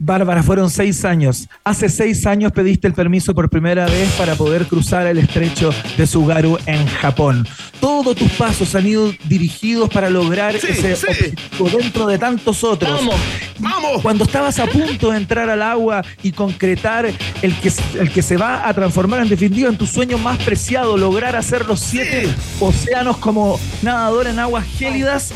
[0.00, 1.48] Bárbara, fueron seis años.
[1.64, 6.06] Hace seis años pediste el permiso por primera vez para poder cruzar el estrecho de
[6.06, 7.46] Sugaru en Japón.
[7.80, 11.06] Todos tus pasos han ido dirigidos para lograr Sí, ese sí.
[11.08, 12.90] objetivo dentro de tantos otros.
[12.92, 13.14] Vamos.
[13.58, 14.02] ¡Vamos!
[14.02, 17.06] Cuando estabas a punto de entrar al agua y concretar
[17.42, 20.96] el que, el que se va a transformar en definitiva en tu sueño más preciado,
[20.96, 22.32] lograr hacer los siete Sí.
[22.60, 25.32] océanos como nadador en aguas gélidas,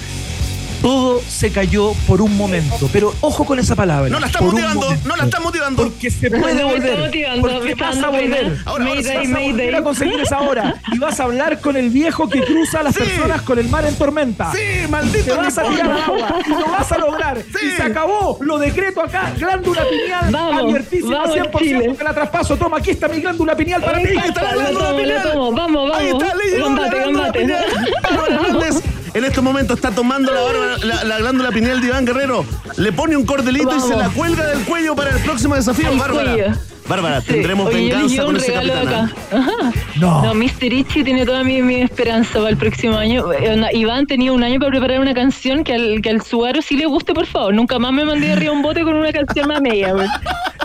[0.83, 2.89] todo se cayó por un momento.
[2.93, 4.11] Pero ojo con esa palabra.
[4.11, 5.83] No la está por un motivando, no la está motivando.
[5.85, 7.41] Porque se puede está volver.
[7.41, 8.57] porque está vas a volver.
[8.67, 9.75] Ahora, Mayday, Vas a volver Mayday.
[9.75, 12.95] a conseguir esa hora y vas a hablar con el viejo que cruza a las
[12.95, 13.01] Sí.
[13.03, 14.51] personas con el mar en tormenta.
[14.53, 17.39] Sí, Te maldito vas a tirar al agua y lo vas a lograr.
[17.43, 17.67] Sí.
[17.67, 18.39] Y se acabó.
[18.41, 19.33] Lo decreto acá.
[19.39, 21.95] Glándula pineal Vamos, abiertísima vamos, 100% Chile.
[21.97, 22.57] que la traspaso.
[22.57, 24.09] Toma, aquí está mi glándula pineal para ti.
[24.09, 25.29] encanta, la lo glándula pineal.
[25.35, 25.97] Vamos, vamos.
[25.97, 28.83] Ahí está, le llegó la Combate, glándula combate.
[29.15, 32.47] En este momento está tomando la, barba- la, la glándula pineal de Iván Guerrero.
[32.77, 35.89] Le pone un cordelito y se la cuelga del cuello para el próximo desafío.
[35.89, 36.33] Al Bárbara.
[36.33, 36.55] cuello.
[36.89, 37.33] Bárbara, Sí.
[37.35, 39.13] tendremos Oye, venganza con ese capitán.
[39.33, 39.73] Ajá.
[40.01, 40.23] No.
[40.25, 40.73] No, Mr.
[40.73, 43.33] Ichi tiene toda mi, mi esperanza para el próximo año.
[43.33, 46.77] Eh, Iván tenía un año para preparar una canción que al, que al Subaru sí
[46.77, 47.55] le guste, por favor.
[47.55, 49.95] Nunca más me mandé arriba un bote con una canción más media.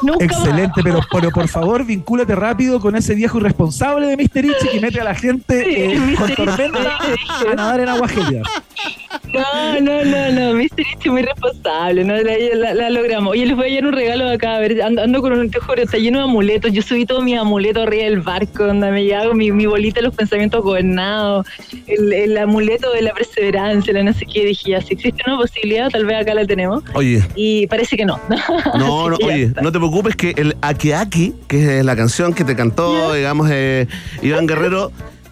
[0.02, 4.46] Nunca Excelente, pero, pero por favor, vincúlate rápido con ese viejo irresponsable de Mr.
[4.46, 6.36] Ichi que mete a la gente Sí, eh, Mr.
[6.36, 7.00] con tormenta
[7.52, 8.08] a nadar en agua.
[9.34, 10.82] No, no, no, no, Mr.
[10.96, 12.16] Ichi muy responsable, ¿no?
[12.18, 13.32] La, la- la logramos.
[13.32, 15.60] Oye, les voy a llevar un regalo acá, a ver, ando, ando con un, te
[15.60, 16.72] juro, está lleno de amuletos.
[16.72, 20.08] Yo subí todos mis amuletos arriba del barco, donde me llevo mi, mi bolita de
[20.08, 21.46] los pensamientos gobernados,
[21.88, 24.46] el, el amuleto de la perseverancia, la no sé qué.
[24.46, 26.84] Dije, ya, si existe una posibilidad, tal vez acá la tenemos.
[26.94, 28.20] Oye, Y parece que no.
[28.78, 32.44] No, no, oye, no te preocupes que el Aki Aki, que es la canción que
[32.44, 33.88] te cantó, digamos, eh,
[34.22, 34.92] Iván Guerrero,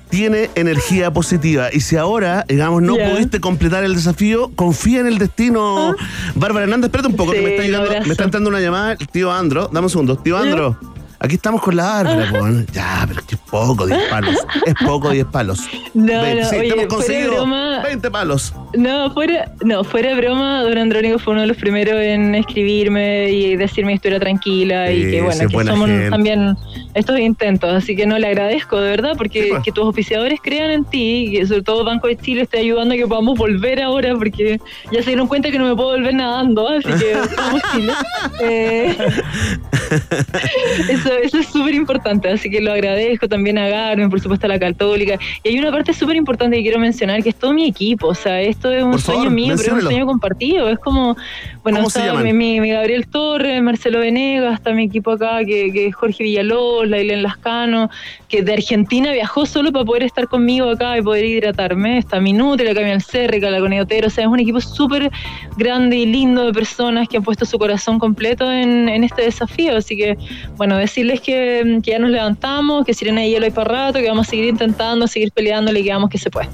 [0.10, 1.70] tiene energía positiva.
[1.72, 5.96] Y si ahora, digamos, no pudiste completar el desafío, confía en el destino.
[6.36, 9.08] Bárbara Hernández, espérate un poco, que me está, llegando, me está entrando una llamada el
[9.08, 9.70] tío Andro.
[9.72, 10.18] Dame un segundo.
[10.18, 10.78] Tío Andro.
[11.26, 12.46] Aquí estamos con la Bárbara, po.
[12.72, 14.36] Ya, pero es que es poco, 10 palos.
[14.66, 15.60] Es poco, 10 palos.
[15.96, 18.54] No, Ve- no, sí, oye, hemos conseguido broma, 20 palos.
[18.76, 23.32] No, fuera, no, fuera de broma, Don Andrónico fue uno de los primeros en escribirme
[23.32, 26.10] y decir mi historia tranquila Sí, y que bueno, que somos gente.
[26.12, 26.56] también
[26.94, 29.64] estos intentos, así que no le agradezco de verdad porque Sí, pues.
[29.64, 32.94] que tus oficiadores crean en ti y que sobre todo Banco de Chile esté ayudando
[32.94, 34.60] a que podamos volver ahora porque
[34.92, 37.94] ya se dieron cuenta que no me puedo volver nadando, así que vamos Chile.
[38.42, 38.96] Eh,
[40.90, 44.50] eso, eso es súper importante, así que lo agradezco también a Garmin, por supuesto a
[44.50, 45.18] la Católica.
[45.44, 48.16] Y hay una parte súper importante que quiero mencionar, que es todo mi equipo, o
[48.16, 51.16] sea, esto es un Por sueño favor, mío, pero es un sueño compartido, es como,
[51.64, 55.40] bueno, ¿Cómo se está mi, mi- mi Gabriel Torres, Marcelo Venegas, está mi equipo acá,
[55.46, 57.90] que, que es Jorge Villalón, voz, la Ilén Lascano,
[58.28, 61.98] que de Argentina viajó solo para poder estar conmigo acá y poder hidratarme.
[61.98, 65.12] Está Minuto, la Camión Cerrica, la Conedotero, o sea, es un equipo súper
[65.58, 69.78] grande y lindo de personas que han puesto su corazón completo en, este desafío.
[69.78, 70.18] Así que,
[70.58, 74.28] bueno, decirles que, ya nos levantamos, que Sirena y Hielo hay para rato, que vamos
[74.28, 76.48] a seguir intentando, seguir peleando y que vamos que se puede.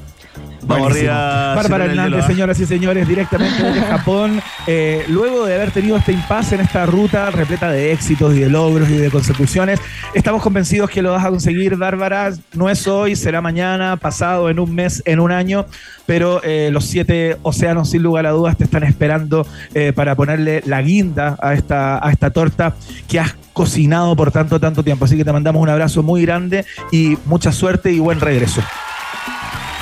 [0.63, 1.55] Vamos arriba.
[1.55, 4.41] Bárbara Hernández, señoras y señores, directamente desde Japón.
[4.67, 8.49] Eh, luego de haber tenido este impasse en esta ruta repleta de éxitos y de
[8.49, 9.79] logros y de consecuciones,
[10.13, 12.31] estamos convencidos que lo vas a conseguir, Bárbara.
[12.53, 15.65] No es hoy, será mañana, pasado, en un mes, en un año,
[16.05, 20.61] pero eh, los siete océanos, sin lugar a dudas, te están esperando eh, para ponerle
[20.65, 22.75] la guinda a esta, a esta torta
[23.07, 25.05] que has cocinado por tanto, tanto tiempo.
[25.05, 28.61] Así que te mandamos un abrazo muy grande y mucha suerte y buen regreso.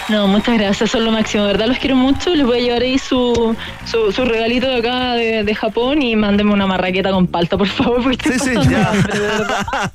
[0.09, 1.67] No, muchas gracias, son lo máximo, ¿verdad?
[1.67, 2.33] Los quiero mucho.
[2.33, 3.55] Les voy a llevar ahí su,
[3.85, 8.15] su, regalito de acá de, Japón y mándenme una marraqueta con palta, por favor.
[8.15, 8.91] Sí, sí, ya.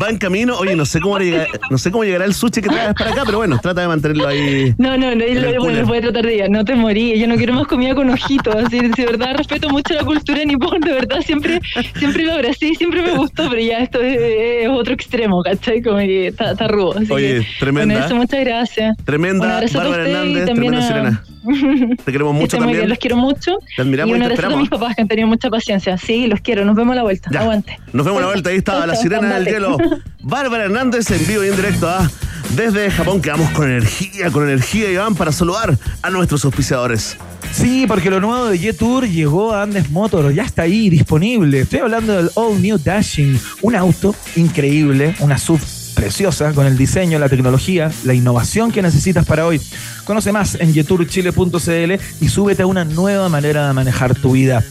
[0.00, 0.58] Va en camino.
[0.58, 3.22] Oye, no sé cómo llegar, no sé cómo llegará el sushi que traes para acá,
[3.24, 4.74] pero bueno, trata de mantenerlo ahí.
[4.76, 6.50] No, no, no, lo, voy a tratar de ir.
[6.50, 8.54] No te morí, yo no quiero más comida con ojitos.
[8.54, 11.60] Así, de verdad respeto mucho la cultura nipón, de verdad siempre,
[11.96, 15.80] siempre lo abracé, siempre me gustó, pero ya esto es, otro extremo, ¿cachai?
[15.80, 16.96] Como que está, está rudo.
[17.08, 18.08] Oye, tremenda.
[18.12, 18.96] muchas gracias.
[19.04, 19.53] Tremenda.
[19.72, 21.22] Bárbara Hernández, también a...
[22.04, 22.88] Te queremos mucho también.
[22.88, 23.58] los quiero mucho.
[23.76, 25.98] Te admiramos y un abrazo a mis papás que han tenido mucha paciencia.
[25.98, 26.64] Sí, los quiero.
[26.64, 27.30] Nos vemos a la vuelta.
[27.38, 27.78] Aguante.
[27.92, 28.50] Nos vemos a la vuelta.
[28.50, 29.76] Ahí estaba la sirena del hielo.
[30.22, 32.10] Bárbara Hernández en vivo y en directo ¿ah?
[32.56, 33.20] desde Japón.
[33.20, 37.16] Quedamos con energía, con energía, Iván, para saludar a nuestros auspiciadores.
[37.52, 41.60] Sí, porque lo nuevo de Jetour llegó a Andes Motor, ya está ahí disponible.
[41.60, 47.18] Estoy hablando del All New Dashing, un auto increíble, una SUV preciosa con el diseño,
[47.18, 49.60] la tecnología, la innovación que necesitas para hoy.
[50.04, 54.62] Conoce más en yeturchile.cl y súbete a una nueva manera de manejar tu vida.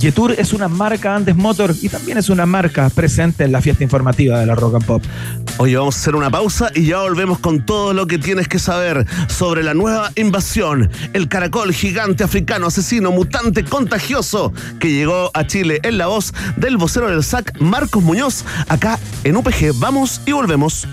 [0.00, 3.84] Yetur es una marca Andes Motor y también es una marca presente en la fiesta
[3.84, 5.02] informativa de la Rock and Pop.
[5.58, 8.58] Oye, vamos a hacer una pausa y ya volvemos con todo lo que tienes que
[8.58, 15.46] saber sobre la nueva invasión, el caracol gigante africano, asesino, mutante, contagioso, que llegó a
[15.46, 19.74] Chile en la voz del vocero del SAC, Marcos Muñoz, acá en UPG.
[19.78, 20.88] Vamos y volvemos.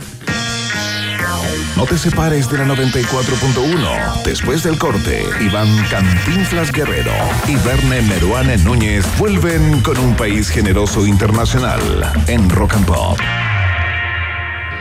[1.75, 4.23] No te separes de la 94.1.
[4.23, 7.13] Después del corte, Iván Cantinflas Guerrero
[7.47, 11.79] y Verne Meruane Núñez vuelven con un país generoso internacional
[12.27, 13.19] en Rock and Pop.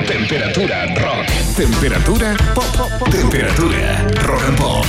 [0.07, 1.26] Temperatura rock.
[1.57, 3.09] Temperatura pop.
[3.11, 4.84] Temperatura rock and pop.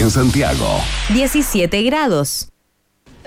[0.00, 0.80] En Santiago.
[1.08, 2.50] 17 grados.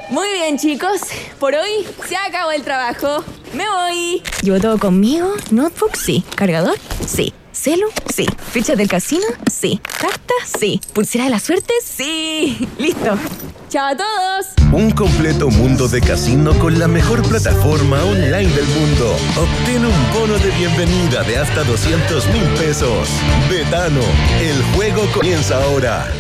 [0.10, 1.02] Muy bien, chicos.
[1.39, 3.24] Por hoy se acabó el trabajo.
[3.54, 4.22] Me voy.
[4.41, 5.34] ¿Llevo todo conmigo?
[5.52, 5.95] ¿Notebook?
[5.95, 6.24] Sí.
[6.36, 6.78] ¿Cargador?
[7.08, 7.34] Sí.
[7.54, 7.88] ¿Celu?
[8.14, 8.26] Sí.
[8.52, 9.26] ¿Ficha del casino?
[9.52, 9.80] Sí.
[9.99, 10.34] ¿Carta?
[10.60, 10.82] Sí.
[10.93, 11.74] ¿Pulsera de la suerte?
[11.84, 12.68] Sí.
[12.78, 13.18] Listo.
[13.70, 14.47] ¡Chao a todos!
[14.74, 19.16] Un completo mundo de casino con la mejor plataforma online del mundo.
[19.38, 23.08] Obtén un bono de bienvenida de hasta 200 mil pesos.
[23.49, 24.02] Betano,
[24.41, 26.12] el juego comienza ahora.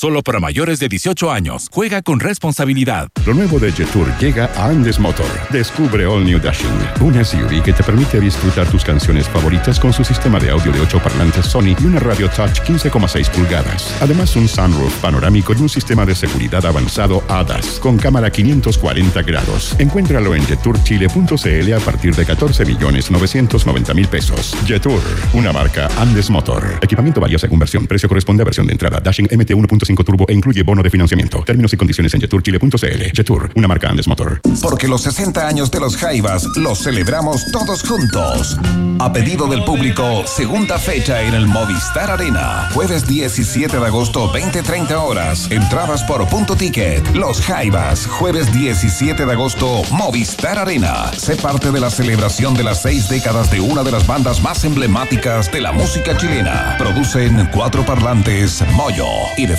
[0.00, 1.68] Solo para mayores de 18 años.
[1.70, 3.08] Juega con responsabilidad.
[3.26, 5.26] Lo nuevo de Jetour llega a Andes Motor.
[5.50, 6.70] Descubre All New Dashing,
[7.02, 10.80] un SUV que te permite disfrutar tus canciones favoritas con su sistema de audio de
[10.80, 13.94] 8 parlantes Sony y una radio touch 15,6 pulgadas.
[14.00, 19.76] Además, un sunroof panorámico y un sistema de seguridad avanzado ADAS con cámara 540 grados.
[19.78, 24.56] Encuéntralo en jetourchile.cl a partir de 14 millones 990 mil pesos.
[24.64, 25.02] Jetour,
[25.34, 26.78] una marca Andes Motor.
[26.80, 27.86] Equipamiento varía según versión.
[27.86, 28.98] Precio corresponde a versión de entrada.
[28.98, 29.68] Dashing MT 1.
[29.90, 31.42] 5 turbo e incluye bono de financiamiento.
[31.44, 33.02] Términos y condiciones en jeturchile.cl.
[33.14, 34.40] Jetur, una marca Andes Motor.
[34.62, 38.56] Porque los 60 años de los Jaivas los celebramos todos juntos.
[39.00, 42.68] A pedido del público, segunda fecha en el Movistar Arena.
[42.72, 45.50] Jueves 17 de agosto, 20-30 horas.
[45.50, 47.04] Entradas por punto ticket.
[47.14, 51.10] Los Jaivas, jueves 17 de agosto, Movistar Arena.
[51.16, 54.64] Sé parte de la celebración de las seis décadas de una de las bandas más
[54.64, 56.76] emblemáticas de la música chilena.
[56.78, 59.56] Producen cuatro parlantes Moyo y The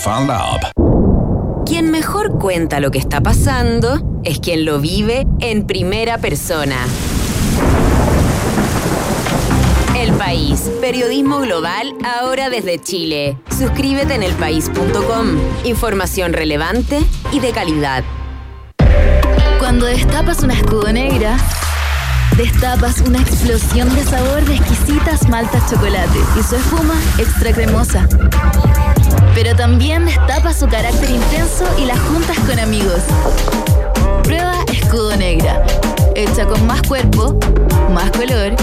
[1.65, 6.75] quien mejor cuenta lo que está pasando es quien lo vive en primera persona.
[9.97, 13.37] El País, periodismo global ahora desde Chile.
[13.57, 15.37] Suscríbete en elpaís.com.
[15.63, 16.99] Información relevante
[17.31, 18.03] y de calidad.
[19.59, 21.37] Cuando destapas una escudo negra,
[22.37, 28.07] destapas una explosión de sabor de exquisitas maltas chocolate y su espuma extra cremosa
[29.33, 33.01] pero también destapa su carácter intenso y las juntas con amigos.
[34.23, 35.63] Prueba Escudo Negra,
[36.15, 37.37] hecha con más cuerpo,
[37.93, 38.55] más color,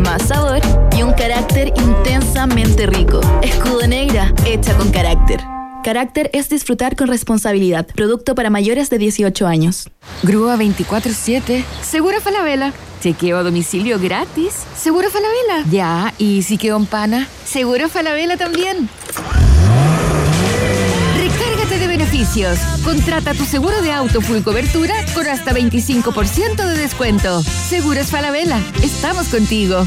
[0.00, 0.60] más sabor
[0.96, 3.20] y un carácter intensamente rico.
[3.42, 5.40] Escudo Negra, hecha con carácter.
[5.82, 7.86] Carácter es disfrutar con responsabilidad.
[7.94, 9.88] Producto para mayores de 18 años.
[10.22, 11.64] Grúa 24-7.
[11.82, 12.72] Seguro Falabella.
[13.00, 14.52] Chequeo a domicilio gratis.
[14.76, 15.64] Seguro Falabella.
[15.70, 17.28] Ya, ¿y si quedó en pana?
[17.44, 18.88] Seguro Falabella también.
[21.16, 22.58] Recárgate de beneficios.
[22.84, 27.42] Contrata tu seguro de auto full cobertura con hasta 25% de descuento.
[27.42, 28.60] Seguros Falabella.
[28.82, 29.86] Estamos contigo.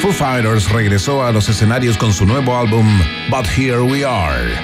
[0.00, 2.86] Foo Fighters regresó a los escenarios con su nuevo álbum
[3.28, 4.54] But Here We Are.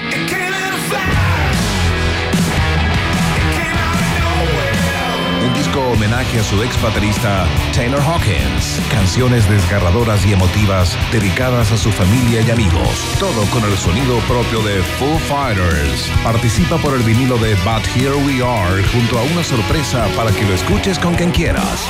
[5.45, 8.79] Un disco homenaje a su ex baterista Taylor Hawkins.
[8.89, 13.15] Canciones desgarradoras y emotivas dedicadas a su familia y amigos.
[13.19, 16.09] Todo con el sonido propio de Foo Fighters.
[16.23, 20.45] Participa por el vinilo de But Here We Are junto a una sorpresa para que
[20.45, 21.87] lo escuches con quien quieras.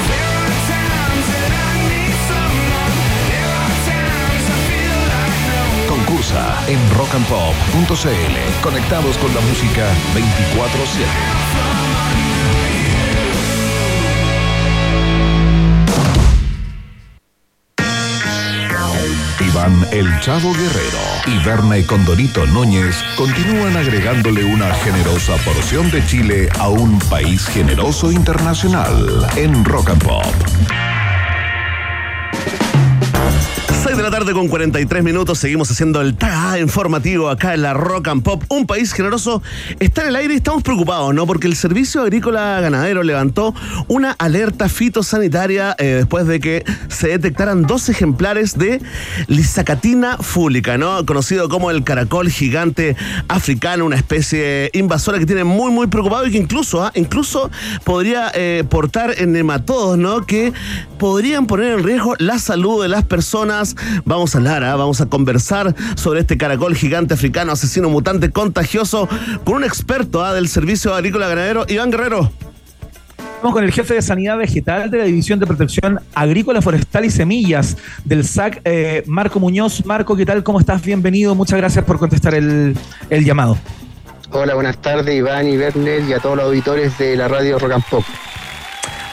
[6.68, 8.62] En rockandpop.cl.
[8.62, 11.66] Conectados con la música 24-7.
[19.42, 26.06] Iván El Chavo Guerrero y Berna y Condorito Núñez continúan agregándole una generosa porción de
[26.06, 30.95] Chile a un país generoso internacional en Rock and Pop.
[33.96, 37.74] 6 de la tarde con 43 minutos, seguimos haciendo el TAA informativo acá en la
[37.74, 38.44] Rock and Pop.
[38.50, 39.42] Un país generoso
[39.80, 41.26] está en el aire y estamos preocupados, ¿no?
[41.26, 43.56] Porque el Servicio Agrícola Ganadero levantó
[43.88, 48.82] una alerta fitosanitaria eh, después de que se detectaran dos ejemplares de
[49.28, 51.06] Lisacatina fúlica, ¿no?
[51.06, 52.98] Conocido como el caracol gigante
[53.30, 56.92] africano, una especie invasora que tiene muy, muy preocupado y que incluso, ¿ah?
[56.96, 57.50] incluso
[57.86, 60.26] podría eh, portar nematodos, ¿no?
[60.26, 60.52] Que
[61.00, 63.78] podrían poner en riesgo la salud de las personas.
[64.06, 64.76] Vamos a hablar, ¿ah?
[64.76, 69.08] vamos a conversar sobre este caracol gigante africano, asesino mutante contagioso,
[69.44, 70.34] con un experto ¿ah?
[70.34, 72.32] del Servicio Agrícola Ganadero, Iván Guerrero.
[73.36, 77.12] Estamos con el jefe de Sanidad Vegetal de la División de Protección Agrícola, Forestal y
[77.12, 79.86] Semillas del SAC, eh, Marco Muñoz.
[79.86, 80.42] Marco, ¿qué tal?
[80.42, 80.82] ¿Cómo estás?
[80.82, 81.36] Bienvenido.
[81.36, 82.76] Muchas gracias por contestar el,
[83.10, 83.58] el llamado.
[84.32, 87.74] Hola, buenas tardes, Iván y Werner y a todos los auditores de la radio Rock
[87.74, 88.04] and Pop.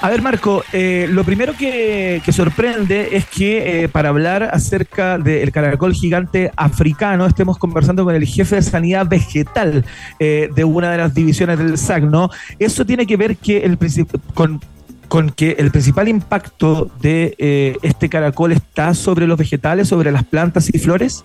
[0.02, 5.52] A ver, Marco, eh, lo primero que, sorprende es que eh, para hablar acerca del
[5.52, 9.84] caracol gigante africano estemos conversando con el jefe de sanidad vegetal
[10.18, 12.30] eh, de una de las divisiones del SAC, ¿no?
[12.58, 13.78] Eso tiene que ver que el
[14.34, 14.60] con,
[15.06, 20.68] con que el principal impacto de este caracol está sobre los vegetales, sobre las plantas
[20.74, 21.22] y flores.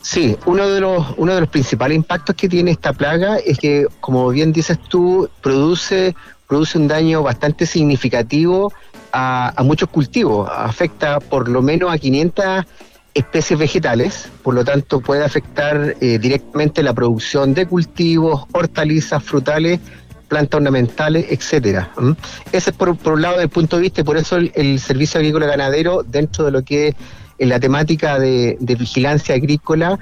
[0.00, 4.78] Sí, uno de los principales impactos que tiene esta plaga es que, como bien dices
[4.78, 6.14] tú, produce
[6.54, 8.72] produce un daño bastante significativo
[9.12, 10.48] a, muchos cultivos.
[10.54, 12.64] Afecta por lo menos a 500
[13.12, 19.80] especies vegetales, por lo tanto puede afectar eh, directamente la producción de cultivos, hortalizas, frutales,
[20.28, 21.90] plantas ornamentales, etcétera.
[21.98, 22.12] ¿Mm?
[22.52, 25.46] Ese es por, un lado del punto de vista y por eso el, Servicio Agrícola
[25.46, 26.94] Ganadero, dentro de lo que es
[27.38, 29.98] en la temática de vigilancia agrícola,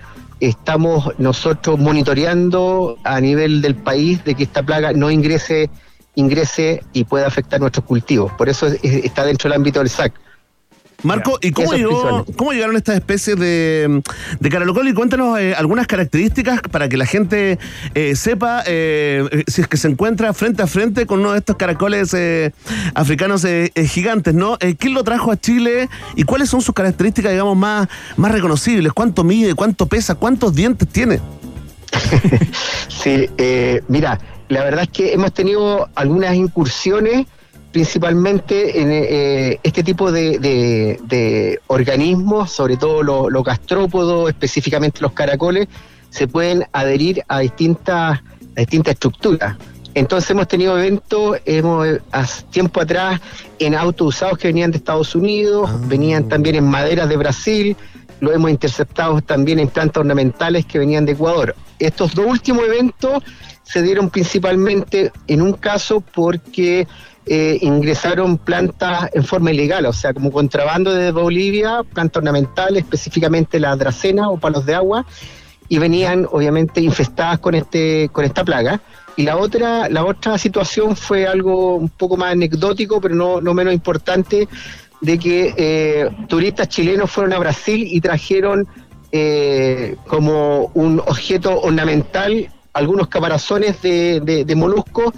[0.49, 5.71] estamos nosotros monitoreando a nivel del país de que esta plaga no ingrese
[6.15, 8.33] ingrese y pueda afectar nuestros cultivos.
[8.33, 10.13] Por eso está dentro del ámbito del SAC.
[11.03, 14.03] Marco, ¿y cómo, llegó, cómo llegaron estas especies de,
[14.39, 14.87] de caracol?
[14.87, 17.59] Y cuéntanos eh, algunas características para que la gente
[17.95, 21.57] eh, sepa eh, si es que se encuentra frente a frente con uno de estos
[21.57, 22.53] caracoles eh,
[22.95, 24.59] africanos eh, gigantes, ¿no?
[24.79, 28.93] ¿Quién lo trajo a Chile y cuáles son sus características, digamos, más, más reconocibles?
[28.93, 29.55] ¿Cuánto mide?
[29.55, 30.15] ¿Cuánto pesa?
[30.15, 31.21] ¿Cuántos dientes tiene?
[32.89, 33.29] sí,
[33.89, 34.19] mira,
[34.53, 37.27] la verdad es que hemos tenido algunas incursiones
[37.73, 45.01] principalmente en eh, este tipo de, de, de, organismos, sobre todo los lo gastrópodos, específicamente
[45.01, 45.69] los caracoles,
[46.11, 49.57] se pueden adherir a distintas, a distintas estructuras.
[49.95, 53.23] Entonces hemos tenido eventos, hemos hace tiempo atrás
[53.59, 55.79] en autos usados que venían de Estados Unidos, ah.
[55.87, 57.77] venían también en maderas de Brasil,
[58.21, 61.57] lo hemos interceptado también en plantas ornamentales que venían de Ecuador.
[61.79, 63.23] Estos dos últimos eventos
[63.63, 66.87] se dieron principalmente en un caso porque
[67.25, 73.61] eh, ingresaron plantas en forma ilegal, o sea, como contrabando desde Bolivia, plantas ornamentales, específicamente
[73.61, 75.07] la dracena o palos de agua,
[75.69, 78.81] y venían obviamente infestadas con este con esta plaga.
[79.17, 83.55] Y la otra la otra situación fue algo un poco más anecdótico, pero no, no
[83.55, 84.49] menos importante,
[85.01, 88.67] de que eh, turistas chilenos fueron a Brasil y trajeron
[89.13, 95.13] eh, como un objeto ornamental algunos caparazones de, de, de moluscos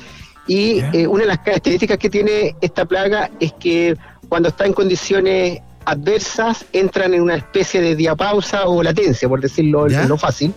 [0.46, 3.96] y eh, una de las características que tiene esta plaga es que
[4.28, 9.88] cuando está en condiciones adversas entran en una especie de diapausa o latencia, por decirlo
[9.88, 10.52] en lo fácil.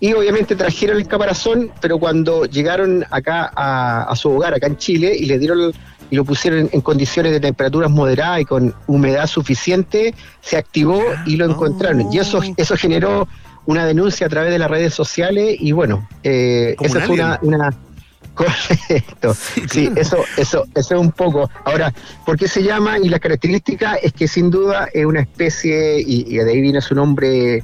[0.00, 5.16] Y obviamente trajeron el caparazón, pero cuando llegaron acá a, su hogar, acá en Chile,
[5.16, 5.72] y le dieron
[6.10, 11.36] y lo pusieron en condiciones de temperaturas moderadas y con humedad suficiente, se activó y
[11.36, 12.12] lo encontraron.
[12.12, 13.26] Y eso, eso generó
[13.66, 17.70] una denuncia a través de las redes sociales y bueno, eh, esa fue una, una
[18.34, 19.32] Correcto.
[19.70, 21.48] Sí, eso, eso, eso es un poco.
[21.64, 21.94] Ahora,
[22.26, 22.98] ¿por qué se llama?
[22.98, 26.96] Y la característica es que sin duda es una especie, y, de ahí viene su
[26.96, 27.62] nombre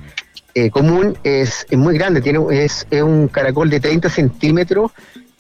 [0.55, 4.93] eh, común, es, es, muy grande, tiene, es, es, un caracol de 30 centímetros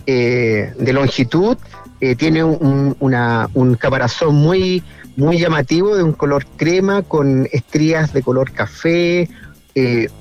[0.06, 1.56] eh, de longitud,
[2.00, 4.82] eh, tiene un, una, un caparazón muy,
[5.16, 9.28] muy llamativo, de un color crema, con estrías de color café,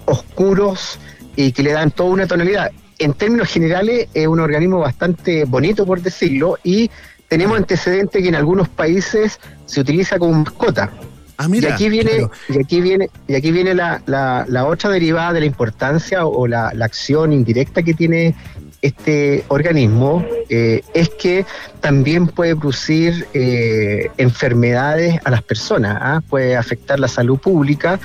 [0.05, 0.99] oscuros,
[1.35, 5.85] y que le dan toda una tonalidad en términos generales es un organismo bastante bonito,
[5.85, 6.91] por decirlo, y
[7.27, 10.91] tenemos antecedentes que en algunos países se utiliza como mascota.
[11.37, 15.31] Ah, mira, y aquí viene, y aquí viene, y aquí viene la, la, otra derivada
[15.31, 18.35] de la importancia o la, acción indirecta que tiene
[18.81, 21.45] este organismo, eh, es que
[21.79, 26.21] también puede producir eh, enfermedades a las personas, ¿ah?
[26.27, 27.99] puede afectar la salud pública,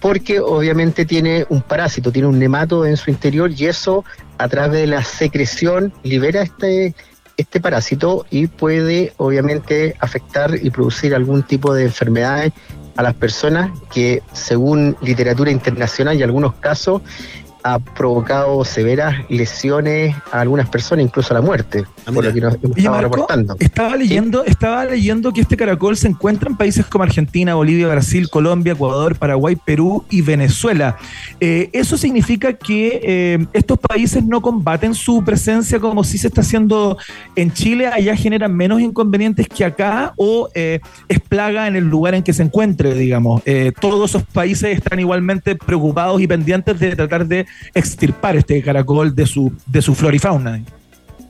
[0.00, 4.04] porque obviamente tiene un parásito, tiene un nemato en su interior y eso
[4.38, 6.94] a través de la secreción libera este,
[7.36, 12.52] este parásito y puede obviamente afectar y producir algún tipo de enfermedades
[12.96, 17.02] a las personas que según literatura internacional y algunos casos
[17.62, 22.54] ha provocado severas lesiones a algunas personas, incluso la muerte, ah, por lo que nos
[22.76, 23.56] estaba reportando.
[23.58, 28.28] Estaba leyendo, estaba leyendo que este caracol se encuentra en países como Argentina, Bolivia, Brasil,
[28.30, 30.96] Colombia, Ecuador, Paraguay, Perú y Venezuela.
[31.40, 36.40] Eh, eso significa que eh, estos países no combaten su presencia como si se está
[36.40, 36.96] haciendo
[37.36, 42.14] en Chile, allá generan menos inconvenientes que acá o eh, es plaga en el lugar
[42.14, 43.42] en que se encuentre, digamos.
[43.80, 49.26] todos esos países están igualmente preocupados y pendientes de tratar de extirpar este caracol de
[49.26, 50.62] su, de su flora y fauna.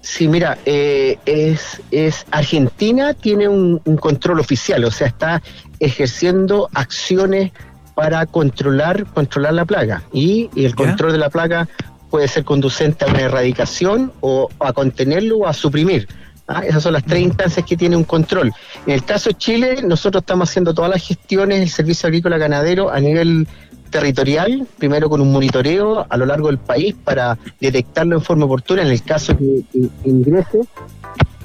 [0.03, 5.43] Sí, mira, eh, es, es Argentina tiene un, control oficial, o sea, está
[5.79, 7.53] ejerciendo acciones
[7.95, 10.03] para controlar, controlar la plaga.
[10.13, 11.69] Y, el control de la plaga
[12.09, 16.09] puede ser conducente a una erradicación o a contenerlo o a suprimir.
[16.49, 16.63] ¿ah?
[16.67, 18.53] Esas son las tres instancias que tiene un control.
[18.87, 22.91] En el caso de Chile, nosotros estamos haciendo todas las gestiones del servicio agrícola ganadero
[22.91, 23.47] a nivel
[23.91, 28.83] territorial, primero con un monitoreo a lo largo del país para detectarlo en forma oportuna
[28.83, 29.63] en el caso que,
[30.05, 30.61] ingrese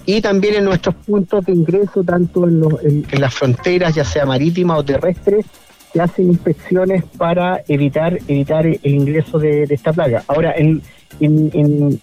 [0.06, 4.86] y también en nuestros puntos de ingreso, tanto en, las fronteras, ya sea marítimas o
[4.86, 5.46] terrestres,
[5.92, 10.24] se hacen inspecciones para evitar evitar el ingreso de, esta plaga.
[10.28, 10.82] Ahora, en,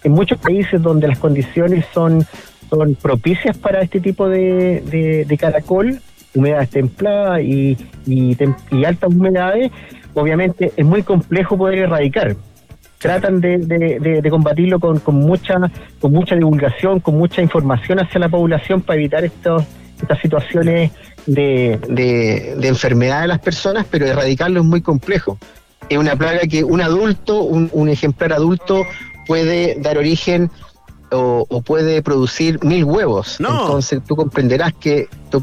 [0.05, 2.25] muchos países donde las condiciones son,
[3.01, 6.01] propicias para este tipo de, caracol,
[6.35, 7.77] humedades templadas y
[8.85, 9.71] altas humedades,
[10.13, 12.35] obviamente es muy complejo poder erradicar.
[12.99, 15.55] Tratan de, combatirlo con, mucha,
[15.99, 19.65] con mucha divulgación, con mucha información hacia la población para evitar estos,
[20.01, 20.91] estas situaciones
[21.25, 25.37] de, de, enfermedad de las personas, pero erradicarlo es muy complejo.
[25.89, 28.83] Es una plaga que un adulto, un, ejemplar adulto,
[29.27, 30.49] puede dar origen
[31.11, 33.37] o, puede producir mil huevos.
[33.39, 35.41] Entonces tú comprenderás que tú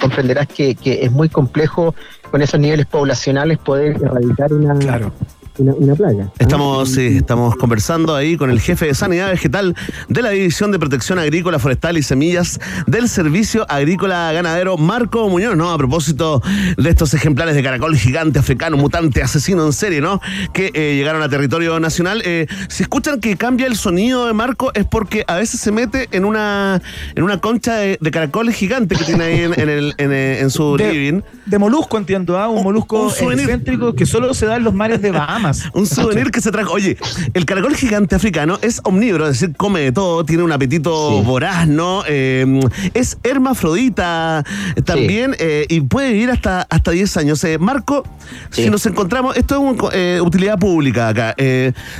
[0.00, 1.94] comprenderás que, que, es muy complejo
[2.30, 5.12] con esos niveles poblacionales poder erradicar una, claro
[5.60, 6.30] una, playa.
[6.38, 9.76] Estamos, estamos conversando ahí con el jefe de Sanidad Vegetal
[10.08, 15.56] de la División de Protección Agrícola, Forestal y Semillas del Servicio Agrícola Ganadero, Marco Muñoz,
[15.56, 15.70] ¿no?
[15.70, 16.42] A propósito
[16.76, 20.20] de estos ejemplares de caracol gigante africano, mutante, asesino en serie, ¿no?
[20.52, 22.22] Que eh, llegaron a territorio nacional.
[22.24, 26.08] Eh, si escuchan que cambia el sonido de Marco es porque a veces se mete
[26.12, 26.80] en una,
[27.14, 31.20] en una concha de, caracol gigante que tiene ahí en, el, en, su living.
[31.46, 32.48] De molusco, entiendo, ¿ah?
[32.48, 35.49] Un molusco excéntrico que solo se da en los mares de Bahamas.
[35.74, 36.72] Un souvenir que se trajo.
[36.72, 36.96] Oye,
[37.34, 41.66] el caracol gigante africano es omnívoro, es decir, come de todo, tiene un apetito voraz,
[41.68, 42.02] ¿no?
[42.06, 42.60] Eh,
[42.94, 44.44] es hermafrodita
[44.84, 47.44] también eh, y puede vivir hasta, hasta 10 años.
[47.44, 48.04] Eh, Marco,
[48.50, 51.34] si nos encontramos, esto es una utilidad pública acá.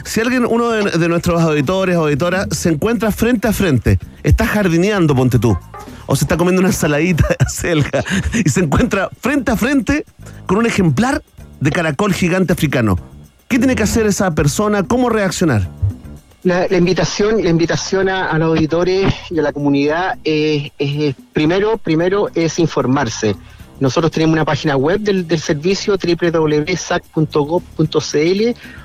[0.04, 5.14] si alguien, uno de, nuestros auditores o auditoras, se encuentra frente a frente, está jardineando,
[5.14, 5.56] ponte tú
[6.06, 8.04] o se está comiendo una ensaladita de acelga
[8.44, 10.04] y se encuentra frente a frente
[10.46, 11.22] con un ejemplar
[11.60, 12.98] de caracol gigante africano.
[13.50, 14.84] ¿Qué tiene que hacer esa persona?
[14.84, 15.68] ¿Cómo reaccionar?
[16.44, 20.70] La, invitación, la invitación a, los auditores y a la comunidad es,
[21.32, 23.34] primero, primero es informarse.
[23.80, 26.60] Nosotros tenemos una página web del, servicio www.sac.gov.cl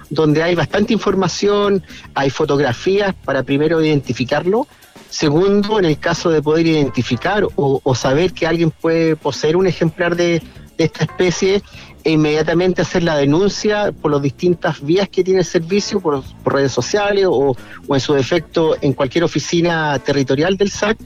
[0.09, 1.83] donde hay bastante información,
[2.15, 4.65] hay fotografías para primero identificarlo.
[5.11, 10.15] Segundo, en el caso de poder identificar o, saber que alguien puede poseer un ejemplar
[10.15, 10.41] de,
[10.79, 11.61] esta especie,
[12.05, 16.71] e inmediatamente hacer la denuncia por las distintas vías que tiene el servicio, por, redes
[16.71, 17.57] sociales o,
[17.89, 20.99] en su defecto en cualquier oficina territorial del SAC,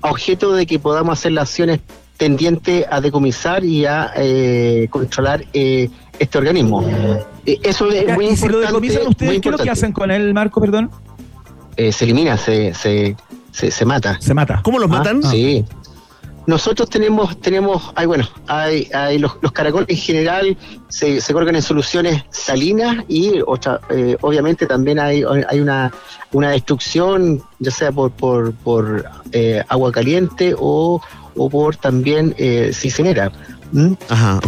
[0.00, 1.80] a objeto de que podamos hacer las acciones
[2.16, 5.90] tendientes a decomisar y a eh, controlar eh,
[6.20, 6.86] este organismo.
[7.44, 10.12] Eh, eso es muy ¿Y si lo decomisan ustedes, qué es lo que hacen con
[10.12, 10.88] él, Marco, perdón?
[11.76, 13.16] se elimina, se, se,
[13.50, 14.18] se, mata.
[14.20, 14.60] ¿Se mata?
[14.62, 15.20] ¿Cómo los matan?
[15.24, 15.64] Sí.
[16.46, 20.56] Nosotros tenemos, tenemos, hay bueno, hay, hay los, caracoles en general
[20.88, 25.90] se, se colocan en soluciones salinas y otra, eh, obviamente también hay, hay una,
[26.32, 31.00] una destrucción, ya sea por, por, por eh, agua caliente o,
[31.36, 33.32] o por también eh, cicinera.
[33.74, 33.94] ¿Mm?
[34.08, 34.40] Ajá.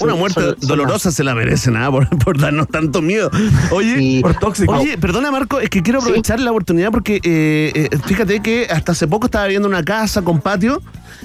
[0.00, 3.28] una, muerte dolorosa se la merece nada por, darnos tanto miedo.
[3.72, 4.72] Oye, por tóxico.
[4.72, 9.08] Oye, perdona Marco, es que quiero aprovechar la oportunidad porque eh, fíjate que hasta hace
[9.08, 10.80] poco estaba viendo una casa con patio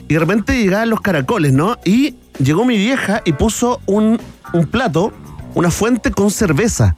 [0.07, 1.77] y de repente llegaban los caracoles, ¿no?
[1.85, 4.19] Y llegó mi vieja y puso un,
[4.51, 5.13] un plato,
[5.53, 6.95] una fuente con cerveza.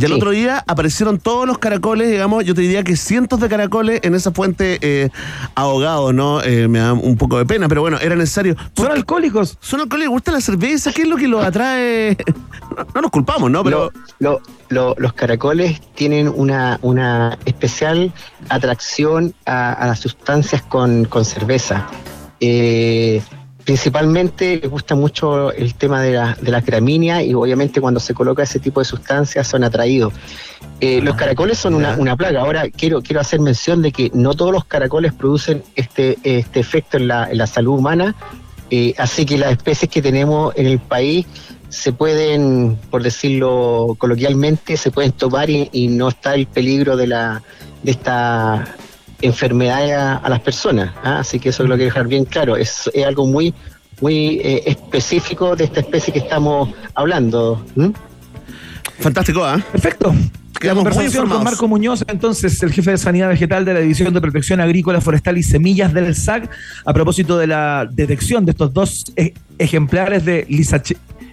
[0.00, 3.48] Y el otro día aparecieron todos los caracoles, digamos, yo te diría que cientos de
[3.48, 5.10] caracoles en esa fuente eh,
[5.54, 6.42] ahogados, ¿no?
[6.42, 8.56] Eh, me da un poco de pena, pero bueno, era necesario.
[8.76, 9.58] ¿Son alcohólicos?
[9.60, 10.12] ¿Son alcohólicos?
[10.12, 10.92] ¿Gusta la cerveza?
[10.92, 12.16] ¿Qué es lo que los atrae?
[12.94, 13.64] No, nos culpamos, ¿no?
[13.64, 13.90] Pero...
[14.20, 18.12] los caracoles tienen una, una especial
[18.50, 21.86] atracción a, las sustancias con, con cerveza.
[22.40, 23.20] Eh,
[23.68, 28.42] Principalmente les gusta mucho el tema de la, de gramínea y obviamente cuando se coloca
[28.42, 30.14] ese tipo de sustancias son atraídos.
[30.80, 32.40] Eh, los caracoles son una, plaga.
[32.40, 36.96] Ahora quiero, quiero hacer mención de que no todos los caracoles producen este, este efecto
[36.96, 38.14] en la, en la salud humana,
[38.70, 41.26] eh, así que las especies que tenemos en el país
[41.68, 47.42] se pueden, por decirlo coloquialmente, se pueden tomar y, no está el peligro de la
[47.82, 48.64] de esta
[49.22, 50.92] enfermedades a, las personas.
[51.02, 51.20] ¿ah?
[51.20, 52.56] Así que eso lo quiero dejar bien claro.
[52.56, 53.54] Es, algo muy,
[54.00, 57.64] muy eh, específico de esta especie que estamos hablando.
[59.00, 59.60] Fantástico, ¿ah?
[59.72, 60.14] Perfecto.
[60.60, 64.20] Quedamos conversación con Marco Muñoz, entonces el jefe de Sanidad Vegetal de la División de
[64.20, 66.50] Protección Agrícola, Forestal y Semillas del SAC,
[66.84, 70.46] a propósito de la detección de estos dos e, ejemplares de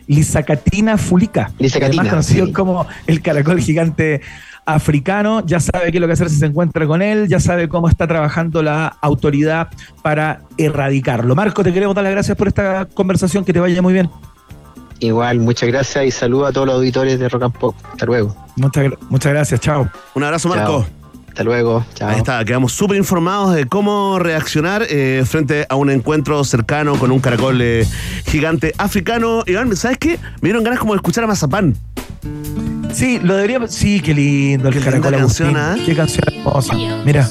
[0.08, 4.22] Lisacatina fulica, Lisacatina, además conocido como el caracol gigante
[4.66, 7.70] africano, ya sabe qué es lo que hacer si se encuentra con él, ya sabe
[7.70, 9.70] cómo está trabajando la autoridad
[10.02, 11.36] para erradicarlo.
[11.36, 14.10] Marco, te queremos dar las gracias por esta conversación, que te vaya muy bien.
[15.00, 17.76] Igual, muchas gracias y saludo a todos los auditores de Rock and Pop.
[17.92, 18.36] Hasta luego.
[18.56, 19.90] Muchas, muchas gracias, chao.
[20.14, 20.86] Un abrazo, Marco.
[21.36, 21.86] Hasta luego.
[21.96, 22.08] Chao.
[22.08, 27.12] Ahí está, quedamos súper informados de cómo reaccionar eh, frente a un encuentro cercano con
[27.12, 27.86] un caracol eh,
[28.26, 29.44] gigante africano.
[29.46, 30.18] Iván, ¿sabes qué?
[30.40, 31.76] Me dieron ganas como de escuchar a Mazapán.
[32.94, 33.68] Sí, lo debería.
[33.68, 35.84] Sí, qué lindo el caracol canción, ¿eh?
[35.86, 36.74] Qué canción hermosa.
[37.04, 37.28] Mira.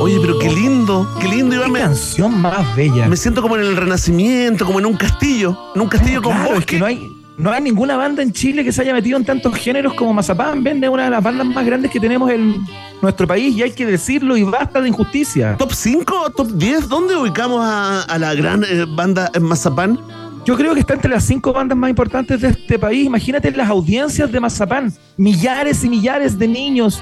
[0.00, 1.72] Oye, pero qué lindo, qué lindo, Iván.
[1.72, 3.06] Qué canción más bella.
[3.06, 6.58] Me siento como en el Renacimiento, como en un castillo, en un castillo con claro,
[6.58, 7.08] Es que no hay,
[7.38, 10.62] no hay ninguna banda en Chile que se haya metido en tantos géneros como Mazapán.
[10.64, 12.56] Vende una de las bandas más grandes que tenemos en
[13.00, 15.56] nuestro país y hay que decirlo y basta de injusticia.
[15.56, 16.32] ¿Top 5?
[16.36, 16.88] ¿Top 10?
[16.88, 20.00] ¿Dónde ubicamos a, la gran eh, banda Mazapán?
[20.44, 23.06] Yo creo que está entre las cinco bandas más importantes de este país.
[23.06, 24.92] Imagínate las audiencias de Mazapán.
[25.16, 27.00] Millares y millares de niños.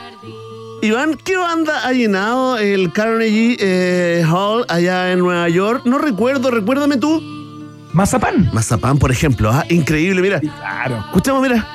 [0.82, 5.82] Iván, ¿qué banda ha llenado el Carnegie eh, Hall allá en Nueva York?
[5.86, 7.45] No recuerdo, recuérdame tú.
[7.96, 8.50] Mazapán.
[8.52, 9.50] Mazapán, por ejemplo.
[9.50, 9.64] ¿ah?
[9.70, 10.38] Increíble, mira.
[10.38, 10.98] claro.
[11.06, 11.66] Escuchemos, mira.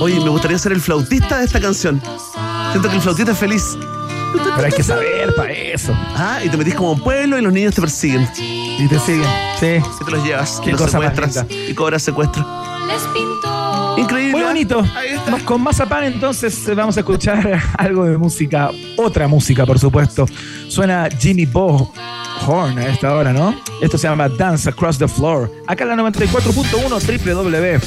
[0.00, 2.00] Oye, me gustaría ser el flautista de esta canción.
[2.70, 3.76] Siento que el flautista es feliz.
[4.32, 5.92] Pero hay que saber para eso.
[6.14, 8.28] Ah, y te metís como pueblo y los niños te persiguen.
[8.38, 9.28] Y te siguen,
[9.58, 9.82] sí.
[10.00, 12.46] Y te los llevas, Qué y los secuestras y cobras secuestro.
[14.04, 14.32] Increíble.
[14.32, 14.84] Muy bonito.
[15.44, 20.26] Con Mazapán entonces vamos a escuchar algo de música, otra música por supuesto.
[20.68, 21.92] Suena Jimmy Bo
[22.46, 23.54] Horn a esta hora, ¿no?
[23.80, 25.50] Esto se llama Dance Across the Floor.
[25.66, 27.80] Acá en la 94.1 www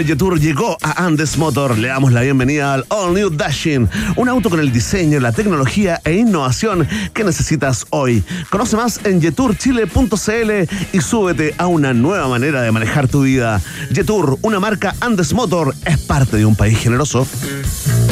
[0.00, 1.78] llegó a Andes Motor.
[1.78, 6.00] Le damos la bienvenida al All New Dashing, un auto con el diseño, la tecnología
[6.04, 8.24] e innovación que necesitas hoy.
[8.50, 10.50] Conoce más en jeturchile.cl
[10.92, 13.60] y súbete a una nueva manera de manejar tu vida.
[13.92, 17.26] Jetour, una marca Andes Motor, es parte de un país generoso.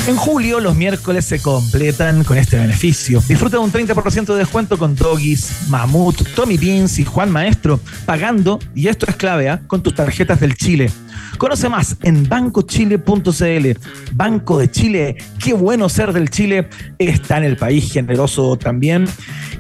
[0.09, 3.23] En julio, los miércoles se completan con este beneficio.
[3.29, 8.59] Disfruta de un 30% de descuento con Doggies, Mamut, Tommy Beans y Juan Maestro, pagando,
[8.75, 9.63] y esto es clave, ¿ah?
[9.69, 10.91] con tus tarjetas del Chile.
[11.39, 13.79] Conoce más en bancochile.cl.
[14.13, 16.69] Banco de Chile, qué bueno ser del Chile.
[16.99, 19.07] Está en el país generoso también.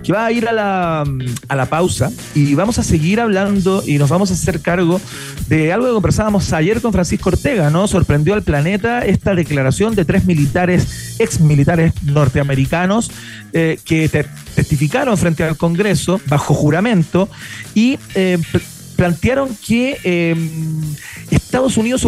[0.03, 1.05] Que va a ir a la,
[1.49, 5.01] a la pausa y vamos a seguir hablando y nos vamos a hacer cargo
[5.49, 7.87] de algo que conversábamos ayer con Francisco Ortega, ¿no?
[7.87, 13.11] Sorprendió al planeta esta declaración de tres militares, ex militares norteamericanos,
[13.53, 14.09] eh, que
[14.55, 17.29] testificaron frente al Congreso bajo juramento
[17.75, 18.39] y eh,
[18.97, 20.35] plantearon que eh,
[21.31, 22.01] Estados Unidos